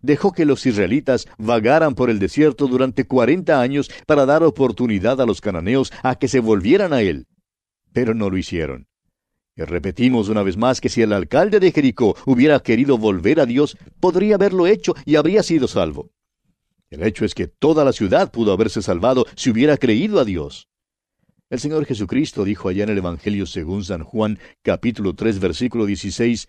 Dejó 0.00 0.32
que 0.32 0.44
los 0.44 0.64
israelitas 0.66 1.26
vagaran 1.38 1.94
por 1.94 2.10
el 2.10 2.18
desierto 2.18 2.68
durante 2.68 3.04
cuarenta 3.04 3.60
años 3.60 3.90
para 4.06 4.26
dar 4.26 4.42
oportunidad 4.42 5.20
a 5.20 5.26
los 5.26 5.40
cananeos 5.40 5.92
a 6.02 6.16
que 6.16 6.28
se 6.28 6.40
volvieran 6.40 6.92
a 6.92 7.02
él. 7.02 7.26
Pero 7.92 8.14
no 8.14 8.30
lo 8.30 8.36
hicieron. 8.36 8.86
Y 9.56 9.62
repetimos 9.62 10.28
una 10.28 10.44
vez 10.44 10.56
más 10.56 10.80
que 10.80 10.88
si 10.88 11.02
el 11.02 11.12
alcalde 11.12 11.58
de 11.58 11.72
Jericó 11.72 12.16
hubiera 12.26 12.60
querido 12.60 12.96
volver 12.96 13.40
a 13.40 13.46
Dios, 13.46 13.76
podría 13.98 14.36
haberlo 14.36 14.68
hecho 14.68 14.94
y 15.04 15.16
habría 15.16 15.42
sido 15.42 15.66
salvo. 15.66 16.10
El 16.90 17.02
hecho 17.02 17.24
es 17.24 17.34
que 17.34 17.48
toda 17.48 17.84
la 17.84 17.92
ciudad 17.92 18.30
pudo 18.30 18.52
haberse 18.52 18.82
salvado 18.82 19.26
si 19.34 19.50
hubiera 19.50 19.76
creído 19.76 20.20
a 20.20 20.24
Dios. 20.24 20.68
El 21.50 21.60
Señor 21.60 21.86
Jesucristo 21.86 22.44
dijo 22.44 22.68
allá 22.68 22.84
en 22.84 22.90
el 22.90 22.98
Evangelio 22.98 23.46
según 23.46 23.82
San 23.82 24.04
Juan, 24.04 24.38
capítulo 24.62 25.14
3, 25.14 25.38
versículo 25.38 25.86
16, 25.86 26.48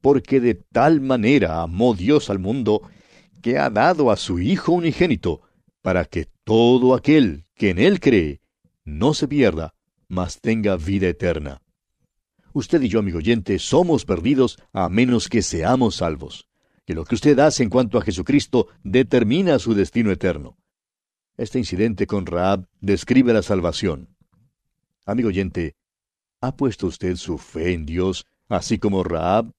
porque 0.00 0.40
de 0.40 0.54
tal 0.54 1.00
manera 1.00 1.62
amó 1.62 1.94
Dios 1.94 2.30
al 2.30 2.40
mundo, 2.40 2.82
que 3.42 3.58
ha 3.58 3.70
dado 3.70 4.10
a 4.10 4.16
su 4.16 4.40
Hijo 4.40 4.72
unigénito, 4.72 5.42
para 5.82 6.04
que 6.04 6.26
todo 6.44 6.94
aquel 6.94 7.44
que 7.54 7.70
en 7.70 7.78
Él 7.78 8.00
cree 8.00 8.40
no 8.84 9.14
se 9.14 9.28
pierda, 9.28 9.74
mas 10.08 10.40
tenga 10.40 10.76
vida 10.76 11.06
eterna. 11.06 11.62
Usted 12.52 12.82
y 12.82 12.88
yo, 12.88 12.98
amigo 12.98 13.18
oyente, 13.18 13.58
somos 13.60 14.04
perdidos 14.04 14.58
a 14.72 14.88
menos 14.88 15.28
que 15.28 15.42
seamos 15.42 15.96
salvos 15.96 16.50
que 16.90 16.96
lo 16.96 17.04
que 17.04 17.14
usted 17.14 17.38
hace 17.38 17.62
en 17.62 17.70
cuanto 17.70 17.98
a 17.98 18.02
Jesucristo 18.02 18.66
determina 18.82 19.60
su 19.60 19.74
destino 19.74 20.10
eterno. 20.10 20.58
Este 21.36 21.60
incidente 21.60 22.08
con 22.08 22.26
Raab 22.26 22.66
describe 22.80 23.32
la 23.32 23.42
salvación. 23.42 24.16
Amigo 25.06 25.28
oyente, 25.28 25.76
¿ha 26.40 26.56
puesto 26.56 26.86
usted 26.86 27.16
su 27.16 27.38
fe 27.38 27.72
en 27.72 27.86
Dios 27.86 28.26
así 28.48 28.78
como 28.78 29.02
Raab? 29.02 29.52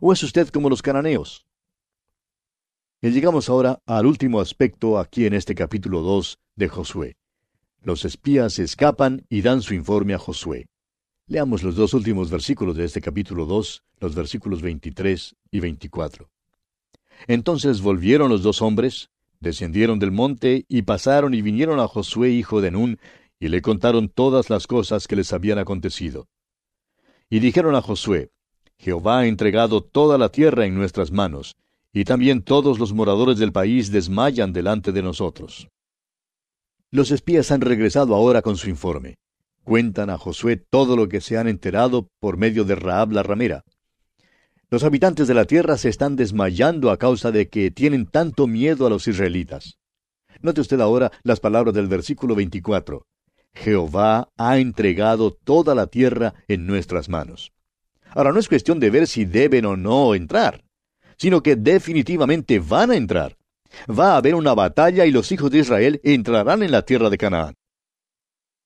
¿O 0.00 0.12
es 0.12 0.22
usted 0.22 0.48
como 0.48 0.70
los 0.70 0.82
cananeos? 0.82 1.46
Y 3.00 3.10
llegamos 3.10 3.48
ahora 3.48 3.80
al 3.86 4.06
último 4.06 4.40
aspecto 4.40 4.98
aquí 4.98 5.26
en 5.26 5.34
este 5.34 5.54
capítulo 5.54 6.00
2 6.00 6.38
de 6.56 6.68
Josué. 6.68 7.16
Los 7.82 8.04
espías 8.04 8.58
escapan 8.58 9.24
y 9.28 9.42
dan 9.42 9.62
su 9.62 9.74
informe 9.74 10.14
a 10.14 10.18
Josué. 10.18 10.66
Leamos 11.26 11.62
los 11.62 11.76
dos 11.76 11.94
últimos 11.94 12.30
versículos 12.30 12.76
de 12.76 12.86
este 12.86 13.00
capítulo 13.00 13.44
2, 13.44 13.82
los 14.00 14.14
versículos 14.14 14.62
23 14.62 15.36
y 15.50 15.60
24. 15.60 16.30
Entonces 17.26 17.82
volvieron 17.82 18.30
los 18.30 18.42
dos 18.42 18.62
hombres, 18.62 19.10
descendieron 19.38 19.98
del 19.98 20.10
monte 20.10 20.64
y 20.68 20.82
pasaron 20.82 21.34
y 21.34 21.42
vinieron 21.42 21.78
a 21.80 21.86
Josué 21.86 22.30
hijo 22.30 22.60
de 22.60 22.70
Nun, 22.70 22.98
y 23.40 23.48
le 23.48 23.62
contaron 23.62 24.08
todas 24.08 24.50
las 24.50 24.66
cosas 24.66 25.06
que 25.06 25.16
les 25.16 25.32
habían 25.32 25.58
acontecido. 25.58 26.28
Y 27.30 27.40
dijeron 27.40 27.74
a 27.74 27.82
Josué, 27.82 28.30
Jehová 28.78 29.20
ha 29.20 29.26
entregado 29.26 29.82
toda 29.82 30.18
la 30.18 30.30
tierra 30.30 30.66
en 30.66 30.74
nuestras 30.74 31.10
manos, 31.10 31.56
y 31.92 32.04
también 32.04 32.42
todos 32.42 32.78
los 32.78 32.92
moradores 32.92 33.38
del 33.38 33.52
país 33.52 33.90
desmayan 33.90 34.52
delante 34.52 34.92
de 34.92 35.02
nosotros. 35.02 35.68
Los 36.90 37.10
espías 37.10 37.50
han 37.50 37.60
regresado 37.60 38.14
ahora 38.14 38.40
con 38.40 38.56
su 38.56 38.70
informe. 38.70 39.16
Cuentan 39.62 40.08
a 40.08 40.16
Josué 40.16 40.56
todo 40.56 40.96
lo 40.96 41.08
que 41.08 41.20
se 41.20 41.36
han 41.36 41.48
enterado 41.48 42.08
por 42.20 42.38
medio 42.38 42.64
de 42.64 42.74
Raab 42.74 43.12
la 43.12 43.22
ramera. 43.22 43.64
Los 44.70 44.84
habitantes 44.84 45.28
de 45.28 45.34
la 45.34 45.44
tierra 45.44 45.76
se 45.76 45.88
están 45.88 46.16
desmayando 46.16 46.90
a 46.90 46.96
causa 46.96 47.30
de 47.32 47.48
que 47.48 47.70
tienen 47.70 48.06
tanto 48.06 48.46
miedo 48.46 48.86
a 48.86 48.90
los 48.90 49.08
israelitas. 49.08 49.78
Note 50.40 50.60
usted 50.60 50.80
ahora 50.80 51.10
las 51.22 51.40
palabras 51.40 51.74
del 51.74 51.88
versículo 51.88 52.34
24. 52.34 53.04
Jehová 53.58 54.30
ha 54.36 54.58
entregado 54.58 55.32
toda 55.32 55.74
la 55.74 55.88
tierra 55.88 56.34
en 56.46 56.66
nuestras 56.66 57.08
manos. 57.08 57.52
Ahora 58.10 58.32
no 58.32 58.38
es 58.38 58.48
cuestión 58.48 58.80
de 58.80 58.90
ver 58.90 59.06
si 59.06 59.24
deben 59.24 59.66
o 59.66 59.76
no 59.76 60.14
entrar, 60.14 60.64
sino 61.16 61.42
que 61.42 61.56
definitivamente 61.56 62.60
van 62.60 62.92
a 62.92 62.96
entrar. 62.96 63.36
Va 63.88 64.12
a 64.12 64.16
haber 64.18 64.34
una 64.34 64.54
batalla 64.54 65.04
y 65.06 65.10
los 65.10 65.30
hijos 65.32 65.50
de 65.50 65.58
Israel 65.58 66.00
entrarán 66.04 66.62
en 66.62 66.70
la 66.70 66.82
tierra 66.82 67.10
de 67.10 67.18
Canaán. 67.18 67.54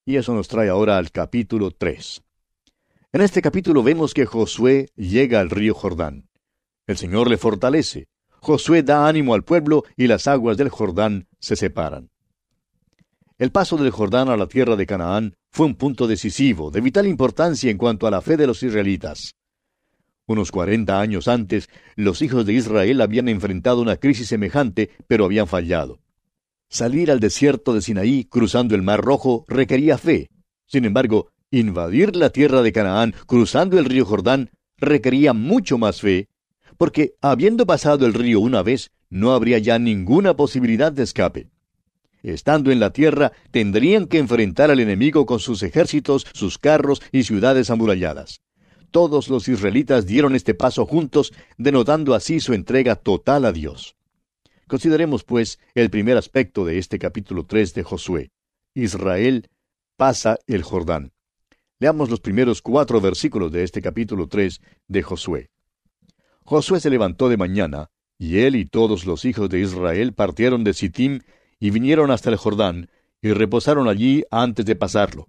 Y 0.05 0.17
eso 0.17 0.35
nos 0.35 0.49
trae 0.49 0.69
ahora 0.69 0.99
al 0.99 1.11
capítulo 1.11 1.71
3. 1.71 2.23
En 3.13 3.21
este 3.21 3.43
capítulo 3.43 3.83
vemos 3.83 4.15
que 4.15 4.27
Josué 4.27 4.91
llega 4.95 5.41
al 5.41 5.51
río 5.51 5.75
Jordán. 5.75 6.29
El 6.87 6.97
Señor 6.97 7.29
le 7.31 7.39
fortalece. 7.39 8.09
Josué 8.41 8.83
da 8.83 9.07
ánimo 9.07 9.35
al 9.35 9.45
pueblo 9.45 9.85
y 9.97 10.07
las 10.07 10.27
aguas 10.27 10.57
del 10.57 10.69
Jordán 10.69 11.29
se 11.39 11.57
separan. 11.57 12.12
El 13.43 13.51
paso 13.51 13.77
del 13.77 13.91
Jordán 13.91 14.29
a 14.29 14.37
la 14.37 14.47
tierra 14.47 14.77
de 14.77 14.87
Canaán 14.87 15.35
fue 15.51 15.67
un 15.67 15.75
punto 15.75 16.07
decisivo, 16.07 16.71
de 16.71 16.81
vital 16.81 17.09
importancia 17.09 17.73
en 17.73 17.77
cuanto 17.77 18.07
a 18.07 18.11
la 18.13 18.21
fe 18.21 18.37
de 18.37 18.47
los 18.47 18.63
israelitas. 18.63 19.35
Unos 20.29 20.53
cuarenta 20.53 21.01
años 21.01 21.27
antes, 21.27 21.69
los 21.97 22.23
hijos 22.23 22.47
de 22.47 22.53
Israel 22.53 23.01
habían 23.01 23.29
enfrentado 23.29 23.83
una 23.83 23.97
crisis 23.97 24.29
semejante, 24.29 24.91
pero 25.09 25.25
habían 25.25 25.49
fallado. 25.49 25.99
Salir 26.69 27.11
al 27.11 27.19
desierto 27.19 27.75
de 27.75 27.83
Sinaí 27.83 28.27
cruzando 28.27 28.77
el 28.77 28.83
Mar 28.83 29.01
Rojo 29.01 29.45
requería 29.49 29.99
fe. 29.99 30.31
Sin 30.69 30.85
embargo, 30.85 31.33
Invadir 31.51 32.15
la 32.15 32.31
tierra 32.31 32.63
de 32.63 32.71
Canaán 32.71 33.13
cruzando 33.27 33.77
el 33.77 33.87
río 33.87 34.05
Jordán 34.05 34.51
requería 34.77 35.33
mucho 35.33 35.79
más 35.79 36.01
fe, 36.01 36.29
porque 36.79 37.15
habiendo 37.21 37.67
pasado 37.67 38.07
el 38.07 38.15
río 38.15 38.39
una 38.39 38.63
vez, 38.63 38.93
no 39.11 39.33
habría 39.33 39.59
ya 39.59 39.81
ninguna 39.81 40.37
posibilidad 40.37 40.93
de 40.93 41.03
escape. 41.03 41.49
Estando 42.23 42.71
en 42.71 42.79
la 42.79 42.93
tierra, 42.93 43.33
tendrían 43.51 44.07
que 44.07 44.19
enfrentar 44.19 44.71
al 44.71 44.81
enemigo 44.81 45.27
con 45.27 45.41
sus 45.41 45.63
ejércitos, 45.63 46.27
sus 46.33 46.59
carros 46.59 47.03
y 47.11 47.25
ciudades 47.25 47.71
amuralladas. 47.71 48.43
Todos 48.93 49.29
los 49.29 49.49
israelitas 49.49 50.07
dieron 50.07 50.37
este 50.37 50.55
paso 50.55 50.87
juntos, 50.87 51.33
denotando 51.57 52.15
así 52.15 52.41
su 52.41 52.53
entrega 52.53 52.95
total 52.95 53.47
a 53.47 53.53
Dios. 53.53 53.97
Consideremos, 54.69 55.25
pues, 55.25 55.59
el 55.75 55.91
primer 55.91 56.17
aspecto 56.17 56.65
de 56.65 56.79
este 56.79 56.99
capítulo 56.99 57.45
3 57.45 57.75
de 57.75 57.83
Josué. 57.83 58.31
Israel 58.75 59.49
pasa 59.97 60.39
el 60.47 60.63
Jordán. 60.63 61.13
Leamos 61.79 62.11
los 62.11 62.21
primeros 62.21 62.63
cuatro 62.63 63.01
versículos 63.01 63.51
de 63.51 63.65
este 63.65 63.83
capítulo 63.83 64.29
3 64.29 64.61
de 64.89 65.03
Josué. 65.03 65.51
Josué 66.45 66.81
se 66.81 66.91
levantó 66.91 67.29
de 67.29 67.37
mañana, 67.37 67.91
y 68.19 68.39
él 68.39 68.57
y 68.57 68.67
todos 68.67 69.05
los 69.05 69.25
hijos 69.25 69.49
de 69.49 69.61
Israel 69.61 70.13
partieron 70.13 70.65
de 70.65 70.75
Sittim 70.75 71.21
y 71.63 71.71
vinieron 71.71 72.11
hasta 72.11 72.29
el 72.29 72.35
Jordán, 72.35 72.91
y 73.23 73.33
reposaron 73.33 73.87
allí 73.87 74.25
antes 74.33 74.67
de 74.67 74.75
pasarlo. 74.75 75.29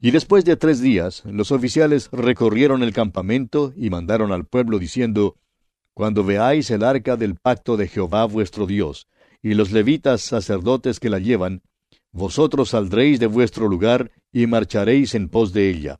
Y 0.00 0.12
después 0.12 0.44
de 0.44 0.56
tres 0.56 0.80
días, 0.80 1.24
los 1.24 1.50
oficiales 1.50 2.08
recorrieron 2.12 2.84
el 2.84 2.92
campamento 2.92 3.72
y 3.76 3.90
mandaron 3.90 4.30
al 4.30 4.44
pueblo 4.44 4.78
diciendo, 4.78 5.34
Cuando 5.92 6.22
veáis 6.22 6.70
el 6.70 6.84
arca 6.84 7.16
del 7.16 7.34
pacto 7.34 7.76
de 7.76 7.88
Jehová 7.88 8.26
vuestro 8.26 8.64
Dios, 8.68 9.08
y 9.42 9.54
los 9.54 9.72
levitas 9.72 10.20
sacerdotes 10.20 11.00
que 11.00 11.10
la 11.10 11.18
llevan, 11.18 11.62
vosotros 12.12 12.68
saldréis 12.68 13.18
de 13.18 13.26
vuestro 13.26 13.66
lugar 13.66 14.12
y 14.30 14.46
marcharéis 14.46 15.16
en 15.16 15.30
pos 15.30 15.52
de 15.52 15.68
ella, 15.68 15.98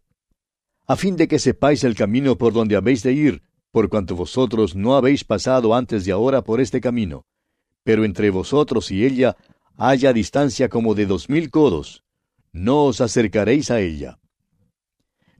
a 0.86 0.94
fin 0.94 1.16
de 1.16 1.26
que 1.26 1.40
sepáis 1.40 1.82
el 1.82 1.96
camino 1.96 2.38
por 2.38 2.52
donde 2.52 2.76
habéis 2.76 3.02
de 3.02 3.14
ir, 3.14 3.42
por 3.72 3.88
cuanto 3.88 4.14
vosotros 4.14 4.76
no 4.76 4.94
habéis 4.94 5.24
pasado 5.24 5.74
antes 5.74 6.04
de 6.04 6.12
ahora 6.12 6.44
por 6.44 6.60
este 6.60 6.80
camino. 6.80 7.26
Pero 7.82 8.04
entre 8.04 8.30
vosotros 8.30 8.90
y 8.90 9.04
ella 9.04 9.36
haya 9.76 10.12
distancia 10.12 10.68
como 10.68 10.94
de 10.94 11.06
dos 11.06 11.28
mil 11.28 11.50
codos. 11.50 12.04
No 12.52 12.84
os 12.84 13.00
acercaréis 13.00 13.70
a 13.70 13.80
ella. 13.80 14.18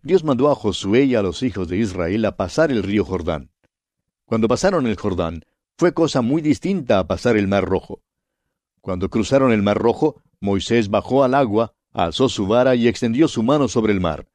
Dios 0.02 0.24
mandó 0.24 0.50
a 0.50 0.54
Josué 0.54 1.04
y 1.04 1.14
a 1.14 1.22
los 1.22 1.42
hijos 1.42 1.68
de 1.68 1.76
Israel 1.76 2.24
a 2.24 2.36
pasar 2.36 2.70
el 2.70 2.82
río 2.82 3.04
Jordán. 3.04 3.50
Cuando 4.24 4.48
pasaron 4.48 4.86
el 4.86 4.96
Jordán, 4.96 5.44
fue 5.76 5.92
cosa 5.92 6.22
muy 6.22 6.40
distinta 6.40 6.98
a 6.98 7.06
pasar 7.06 7.36
el 7.36 7.48
Mar 7.48 7.64
Rojo. 7.64 8.02
Cuando 8.80 9.10
cruzaron 9.10 9.52
el 9.52 9.62
Mar 9.62 9.76
Rojo, 9.76 10.22
Moisés 10.40 10.88
bajó 10.88 11.22
al 11.22 11.34
agua, 11.34 11.74
alzó 11.92 12.28
su 12.28 12.46
vara 12.46 12.74
y 12.74 12.88
extendió 12.88 13.28
su 13.28 13.42
mano 13.42 13.68
sobre 13.68 13.92
el 13.92 14.00
mar. 14.00 14.26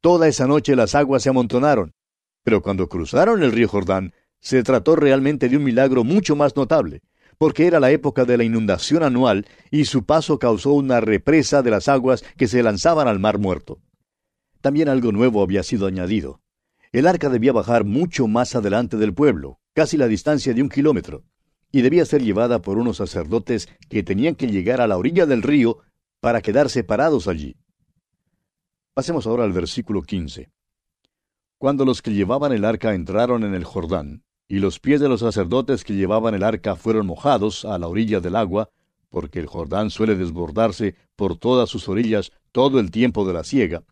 Toda 0.00 0.26
esa 0.26 0.46
noche 0.46 0.74
las 0.74 0.94
aguas 0.94 1.22
se 1.22 1.28
amontonaron, 1.28 1.94
pero 2.42 2.62
cuando 2.62 2.88
cruzaron 2.88 3.42
el 3.42 3.52
río 3.52 3.68
Jordán, 3.68 4.14
se 4.40 4.62
trató 4.62 4.96
realmente 4.96 5.48
de 5.48 5.56
un 5.56 5.64
milagro 5.64 6.04
mucho 6.04 6.34
más 6.34 6.56
notable, 6.56 7.02
porque 7.38 7.66
era 7.66 7.80
la 7.80 7.90
época 7.90 8.24
de 8.24 8.36
la 8.36 8.44
inundación 8.44 9.02
anual 9.02 9.46
y 9.70 9.84
su 9.84 10.04
paso 10.04 10.38
causó 10.38 10.72
una 10.72 11.00
represa 11.00 11.62
de 11.62 11.70
las 11.70 11.88
aguas 11.88 12.24
que 12.36 12.48
se 12.48 12.62
lanzaban 12.62 13.08
al 13.08 13.18
mar 13.18 13.38
muerto. 13.38 13.80
También 14.60 14.88
algo 14.88 15.12
nuevo 15.12 15.42
había 15.42 15.62
sido 15.62 15.86
añadido. 15.86 16.40
El 16.92 17.06
arca 17.06 17.28
debía 17.28 17.52
bajar 17.52 17.84
mucho 17.84 18.26
más 18.26 18.54
adelante 18.54 18.96
del 18.96 19.14
pueblo, 19.14 19.60
casi 19.72 19.96
la 19.96 20.08
distancia 20.08 20.52
de 20.52 20.62
un 20.62 20.68
kilómetro 20.68 21.24
y 21.70 21.82
debía 21.82 22.04
ser 22.04 22.22
llevada 22.22 22.60
por 22.60 22.78
unos 22.78 22.96
sacerdotes 22.98 23.68
que 23.88 24.02
tenían 24.02 24.34
que 24.34 24.46
llegar 24.46 24.80
a 24.80 24.86
la 24.86 24.96
orilla 24.96 25.26
del 25.26 25.42
río 25.42 25.78
para 26.20 26.40
quedar 26.40 26.70
separados 26.70 27.28
allí. 27.28 27.56
Pasemos 28.94 29.26
ahora 29.26 29.44
al 29.44 29.52
versículo 29.52 30.02
15. 30.02 30.50
Cuando 31.58 31.84
los 31.84 32.02
que 32.02 32.12
llevaban 32.12 32.52
el 32.52 32.64
arca 32.64 32.94
entraron 32.94 33.44
en 33.44 33.54
el 33.54 33.64
Jordán, 33.64 34.24
y 34.48 34.60
los 34.60 34.80
pies 34.80 35.00
de 35.00 35.08
los 35.08 35.20
sacerdotes 35.20 35.84
que 35.84 35.94
llevaban 35.94 36.34
el 36.34 36.42
arca 36.42 36.74
fueron 36.74 37.06
mojados 37.06 37.66
a 37.66 37.78
la 37.78 37.86
orilla 37.86 38.20
del 38.20 38.34
agua, 38.34 38.70
porque 39.10 39.38
el 39.38 39.46
Jordán 39.46 39.90
suele 39.90 40.16
desbordarse 40.16 40.94
por 41.16 41.36
todas 41.36 41.68
sus 41.68 41.88
orillas 41.88 42.32
todo 42.50 42.80
el 42.80 42.90
tiempo 42.90 43.26
de 43.26 43.34
la 43.34 43.44
siega. 43.44 43.82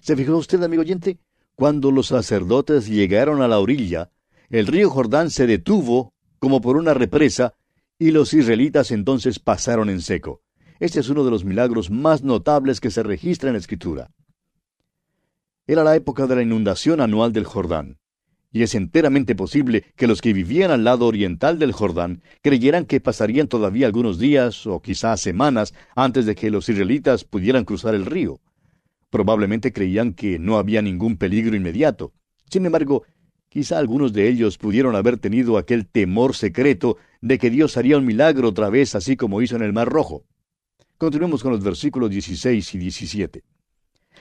¿Se 0.00 0.14
fijó 0.14 0.36
usted, 0.36 0.62
amigo 0.62 0.82
oyente? 0.82 1.18
Cuando 1.54 1.90
los 1.90 2.08
sacerdotes 2.08 2.88
llegaron 2.88 3.40
a 3.40 3.48
la 3.48 3.58
orilla, 3.58 4.10
el 4.50 4.66
río 4.66 4.90
Jordán 4.90 5.30
se 5.30 5.46
detuvo 5.46 6.12
como 6.38 6.60
por 6.60 6.76
una 6.76 6.92
represa, 6.92 7.54
y 7.98 8.10
los 8.10 8.34
israelitas 8.34 8.90
entonces 8.90 9.38
pasaron 9.38 9.88
en 9.88 10.00
seco. 10.00 10.42
Este 10.80 11.00
es 11.00 11.08
uno 11.08 11.24
de 11.24 11.30
los 11.30 11.44
milagros 11.44 11.90
más 11.90 12.22
notables 12.22 12.80
que 12.80 12.90
se 12.90 13.02
registra 13.02 13.48
en 13.48 13.54
la 13.54 13.60
Escritura. 13.60 14.10
Era 15.66 15.84
la 15.84 15.94
época 15.94 16.26
de 16.26 16.34
la 16.34 16.42
inundación 16.42 17.00
anual 17.00 17.32
del 17.32 17.44
Jordán 17.44 18.01
y 18.52 18.62
es 18.62 18.74
enteramente 18.74 19.34
posible 19.34 19.84
que 19.96 20.06
los 20.06 20.20
que 20.20 20.34
vivían 20.34 20.70
al 20.70 20.84
lado 20.84 21.06
oriental 21.06 21.58
del 21.58 21.72
Jordán 21.72 22.22
creyeran 22.42 22.84
que 22.84 23.00
pasarían 23.00 23.48
todavía 23.48 23.86
algunos 23.86 24.18
días 24.18 24.66
o 24.66 24.80
quizás 24.80 25.20
semanas 25.20 25.72
antes 25.96 26.26
de 26.26 26.34
que 26.34 26.50
los 26.50 26.68
israelitas 26.68 27.24
pudieran 27.24 27.64
cruzar 27.64 27.94
el 27.94 28.04
río. 28.04 28.40
Probablemente 29.08 29.72
creían 29.72 30.12
que 30.12 30.38
no 30.38 30.58
había 30.58 30.82
ningún 30.82 31.16
peligro 31.16 31.56
inmediato. 31.56 32.12
Sin 32.50 32.66
embargo, 32.66 33.04
quizá 33.48 33.78
algunos 33.78 34.12
de 34.12 34.28
ellos 34.28 34.58
pudieron 34.58 34.96
haber 34.96 35.16
tenido 35.16 35.56
aquel 35.56 35.86
temor 35.86 36.36
secreto 36.36 36.98
de 37.22 37.38
que 37.38 37.50
Dios 37.50 37.78
haría 37.78 37.96
un 37.96 38.04
milagro 38.04 38.48
otra 38.48 38.68
vez 38.68 38.94
así 38.94 39.16
como 39.16 39.40
hizo 39.40 39.56
en 39.56 39.62
el 39.62 39.72
Mar 39.72 39.88
Rojo. 39.88 40.24
Continuemos 40.98 41.42
con 41.42 41.52
los 41.52 41.64
versículos 41.64 42.10
16 42.10 42.74
y 42.74 42.78
17. 42.78 43.44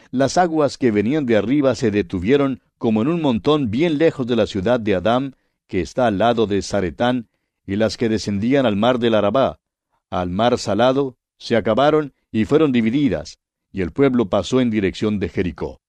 Las 0.10 0.38
aguas 0.38 0.78
que 0.78 0.92
venían 0.92 1.26
de 1.26 1.38
arriba 1.38 1.76
se 1.76 1.92
detuvieron 1.92 2.62
como 2.82 3.04
en 3.04 3.10
un 3.10 3.22
montón 3.22 3.70
bien 3.70 4.00
lejos 4.00 4.26
de 4.26 4.36
la 4.36 4.48
ciudad 4.48 4.80
de 4.80 4.96
Adám, 4.96 5.34
que 5.68 5.82
está 5.82 6.08
al 6.08 6.18
lado 6.18 6.48
de 6.48 6.64
Zaretán, 6.64 7.30
y 7.64 7.76
las 7.76 7.96
que 7.96 8.10
descendían 8.10 8.66
al 8.66 8.76
mar 8.76 8.98
del 8.98 9.14
Arabá, 9.14 9.60
al 10.10 10.32
mar 10.32 10.58
salado, 10.58 11.16
se 11.38 11.56
acabaron 11.56 12.12
y 12.32 12.46
fueron 12.46 12.72
divididas, 12.72 13.38
y 13.72 13.82
el 13.82 13.92
pueblo 13.92 14.30
pasó 14.30 14.62
en 14.62 14.72
dirección 14.72 15.20
de 15.20 15.30
Jericó. 15.30 15.80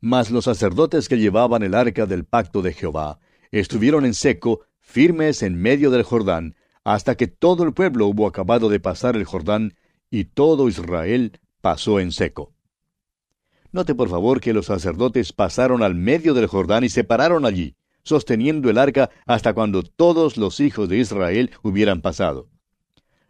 Mas 0.00 0.32
los 0.32 0.46
sacerdotes 0.46 1.08
que 1.08 1.16
llevaban 1.16 1.62
el 1.62 1.74
arca 1.76 2.06
del 2.06 2.24
pacto 2.24 2.60
de 2.60 2.72
Jehová 2.72 3.20
estuvieron 3.52 4.04
en 4.04 4.14
seco, 4.14 4.62
firmes 4.80 5.44
en 5.44 5.54
medio 5.54 5.92
del 5.92 6.02
Jordán, 6.02 6.56
hasta 6.82 7.14
que 7.14 7.28
todo 7.28 7.62
el 7.62 7.72
pueblo 7.72 8.08
hubo 8.08 8.26
acabado 8.26 8.68
de 8.68 8.80
pasar 8.80 9.14
el 9.14 9.26
Jordán, 9.26 9.74
y 10.10 10.24
todo 10.24 10.68
Israel 10.68 11.38
pasó 11.60 12.00
en 12.00 12.10
seco. 12.10 12.55
Note 13.72 13.94
por 13.94 14.08
favor 14.08 14.40
que 14.40 14.52
los 14.52 14.66
sacerdotes 14.66 15.32
pasaron 15.32 15.82
al 15.82 15.94
medio 15.94 16.34
del 16.34 16.46
Jordán 16.46 16.84
y 16.84 16.88
se 16.88 17.04
pararon 17.04 17.44
allí, 17.44 17.76
sosteniendo 18.04 18.70
el 18.70 18.78
arca 18.78 19.10
hasta 19.26 19.52
cuando 19.54 19.82
todos 19.82 20.36
los 20.36 20.60
hijos 20.60 20.88
de 20.88 20.98
Israel 20.98 21.50
hubieran 21.62 22.00
pasado. 22.00 22.48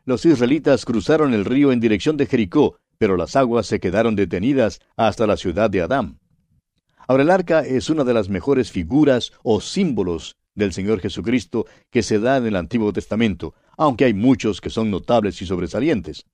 Los 0.04 0.24
israelitas 0.24 0.84
cruzaron 0.84 1.34
el 1.34 1.44
río 1.44 1.72
en 1.72 1.80
dirección 1.80 2.16
de 2.16 2.26
Jericó, 2.26 2.78
pero 2.98 3.16
las 3.16 3.36
aguas 3.36 3.66
se 3.66 3.80
quedaron 3.80 4.14
detenidas 4.14 4.80
hasta 4.96 5.26
la 5.26 5.36
ciudad 5.36 5.70
de 5.70 5.82
Adán. 5.82 6.18
Ahora 7.08 7.22
el 7.22 7.30
arca 7.30 7.60
es 7.60 7.90
una 7.90 8.04
de 8.04 8.14
las 8.14 8.28
mejores 8.28 8.70
figuras 8.70 9.32
o 9.42 9.60
símbolos 9.60 10.36
del 10.54 10.72
Señor 10.72 11.00
Jesucristo 11.00 11.66
que 11.90 12.02
se 12.02 12.18
da 12.18 12.36
en 12.36 12.46
el 12.46 12.56
Antiguo 12.56 12.92
Testamento, 12.92 13.54
aunque 13.76 14.06
hay 14.06 14.14
muchos 14.14 14.60
que 14.60 14.70
son 14.70 14.90
notables 14.90 15.40
y 15.42 15.46
sobresalientes. 15.46 16.26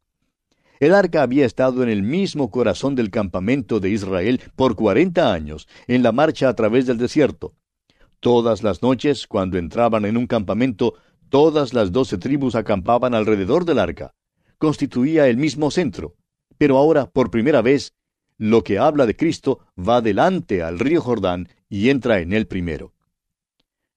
El 0.83 0.95
arca 0.95 1.23
había 1.23 1.47
estado 1.47 1.85
en 1.85 1.89
el 1.89 2.03
mismo 2.03 2.51
corazón 2.51 2.97
del 2.97 3.13
campamento 3.13 3.79
de 3.79 3.91
Israel 3.91 4.41
por 4.57 4.75
cuarenta 4.75 5.33
años, 5.33 5.69
en 5.87 6.03
la 6.03 6.11
marcha 6.11 6.49
a 6.49 6.57
través 6.57 6.87
del 6.87 6.99
desierto. 6.99 7.55
Todas 8.19 8.65
las 8.65 8.83
noches, 8.83 9.29
cuando 9.29 9.59
entraban 9.59 10.05
en 10.07 10.17
un 10.17 10.27
campamento, 10.27 10.95
todas 11.29 11.73
las 11.73 11.93
doce 11.93 12.19
tribus 12.19 12.57
acampaban 12.57 13.15
alrededor 13.15 13.65
del 13.65 13.79
arca. 13.79 14.13
Constituía 14.59 15.29
el 15.29 15.37
mismo 15.37 15.71
centro. 15.71 16.17
Pero 16.59 16.79
ahora, 16.79 17.09
por 17.09 17.31
primera 17.31 17.63
vez, 17.63 17.95
lo 18.37 18.65
que 18.65 18.81
habla 18.81 19.07
de 19.07 19.15
Cristo 19.15 19.61
va 19.79 20.01
delante 20.01 20.65
al 20.65 20.81
río 20.81 21.01
Jordán 21.01 21.49
y 21.69 21.91
entra 21.91 22.19
en 22.19 22.33
él 22.33 22.49
primero. 22.49 22.93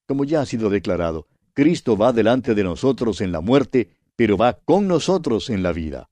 Como 0.06 0.24
ya 0.24 0.42
ha 0.42 0.46
sido 0.46 0.70
declarado, 0.70 1.26
Cristo 1.54 1.98
va 1.98 2.14
delante 2.14 2.54
de 2.54 2.64
nosotros 2.64 3.22
en 3.22 3.32
la 3.32 3.42
muerte, 3.42 3.90
pero 4.16 4.38
va 4.38 4.60
con 4.64 4.88
nosotros 4.88 5.50
en 5.50 5.64
la 5.64 5.72
vida. 5.72 6.10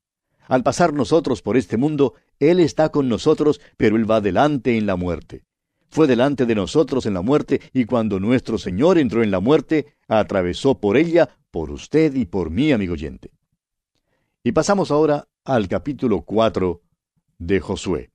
Al 0.48 0.64
pasar 0.64 0.94
nosotros 0.94 1.42
por 1.42 1.58
este 1.58 1.78
mundo, 1.78 2.16
Él 2.40 2.60
está 2.60 2.90
con 2.90 3.08
nosotros, 3.08 3.62
pero 3.78 3.96
Él 3.96 4.10
va 4.10 4.22
delante 4.22 4.78
en 4.78 4.86
la 4.86 4.96
muerte. 4.96 5.44
Fue 5.90 6.08
delante 6.08 6.46
de 6.46 6.56
nosotros 6.56 7.06
en 7.06 7.14
la 7.14 7.22
muerte, 7.22 7.62
y 7.72 7.86
cuando 7.86 8.20
nuestro 8.20 8.58
Señor 8.58 8.98
entró 8.98 9.24
en 9.24 9.32
la 9.32 9.40
muerte, 9.40 9.96
atravesó 10.08 10.80
por 10.80 10.98
ella, 10.98 11.30
por 11.52 11.72
usted 11.72 12.16
y 12.16 12.26
por 12.26 12.50
mí, 12.50 12.72
amigo 12.72 12.94
oyente. 12.94 13.32
Y 14.44 14.52
pasamos 14.52 14.92
ahora 14.92 15.28
al 15.46 15.68
capítulo 15.68 16.22
4 16.22 16.82
de 17.38 17.60
Josué. 17.60 18.12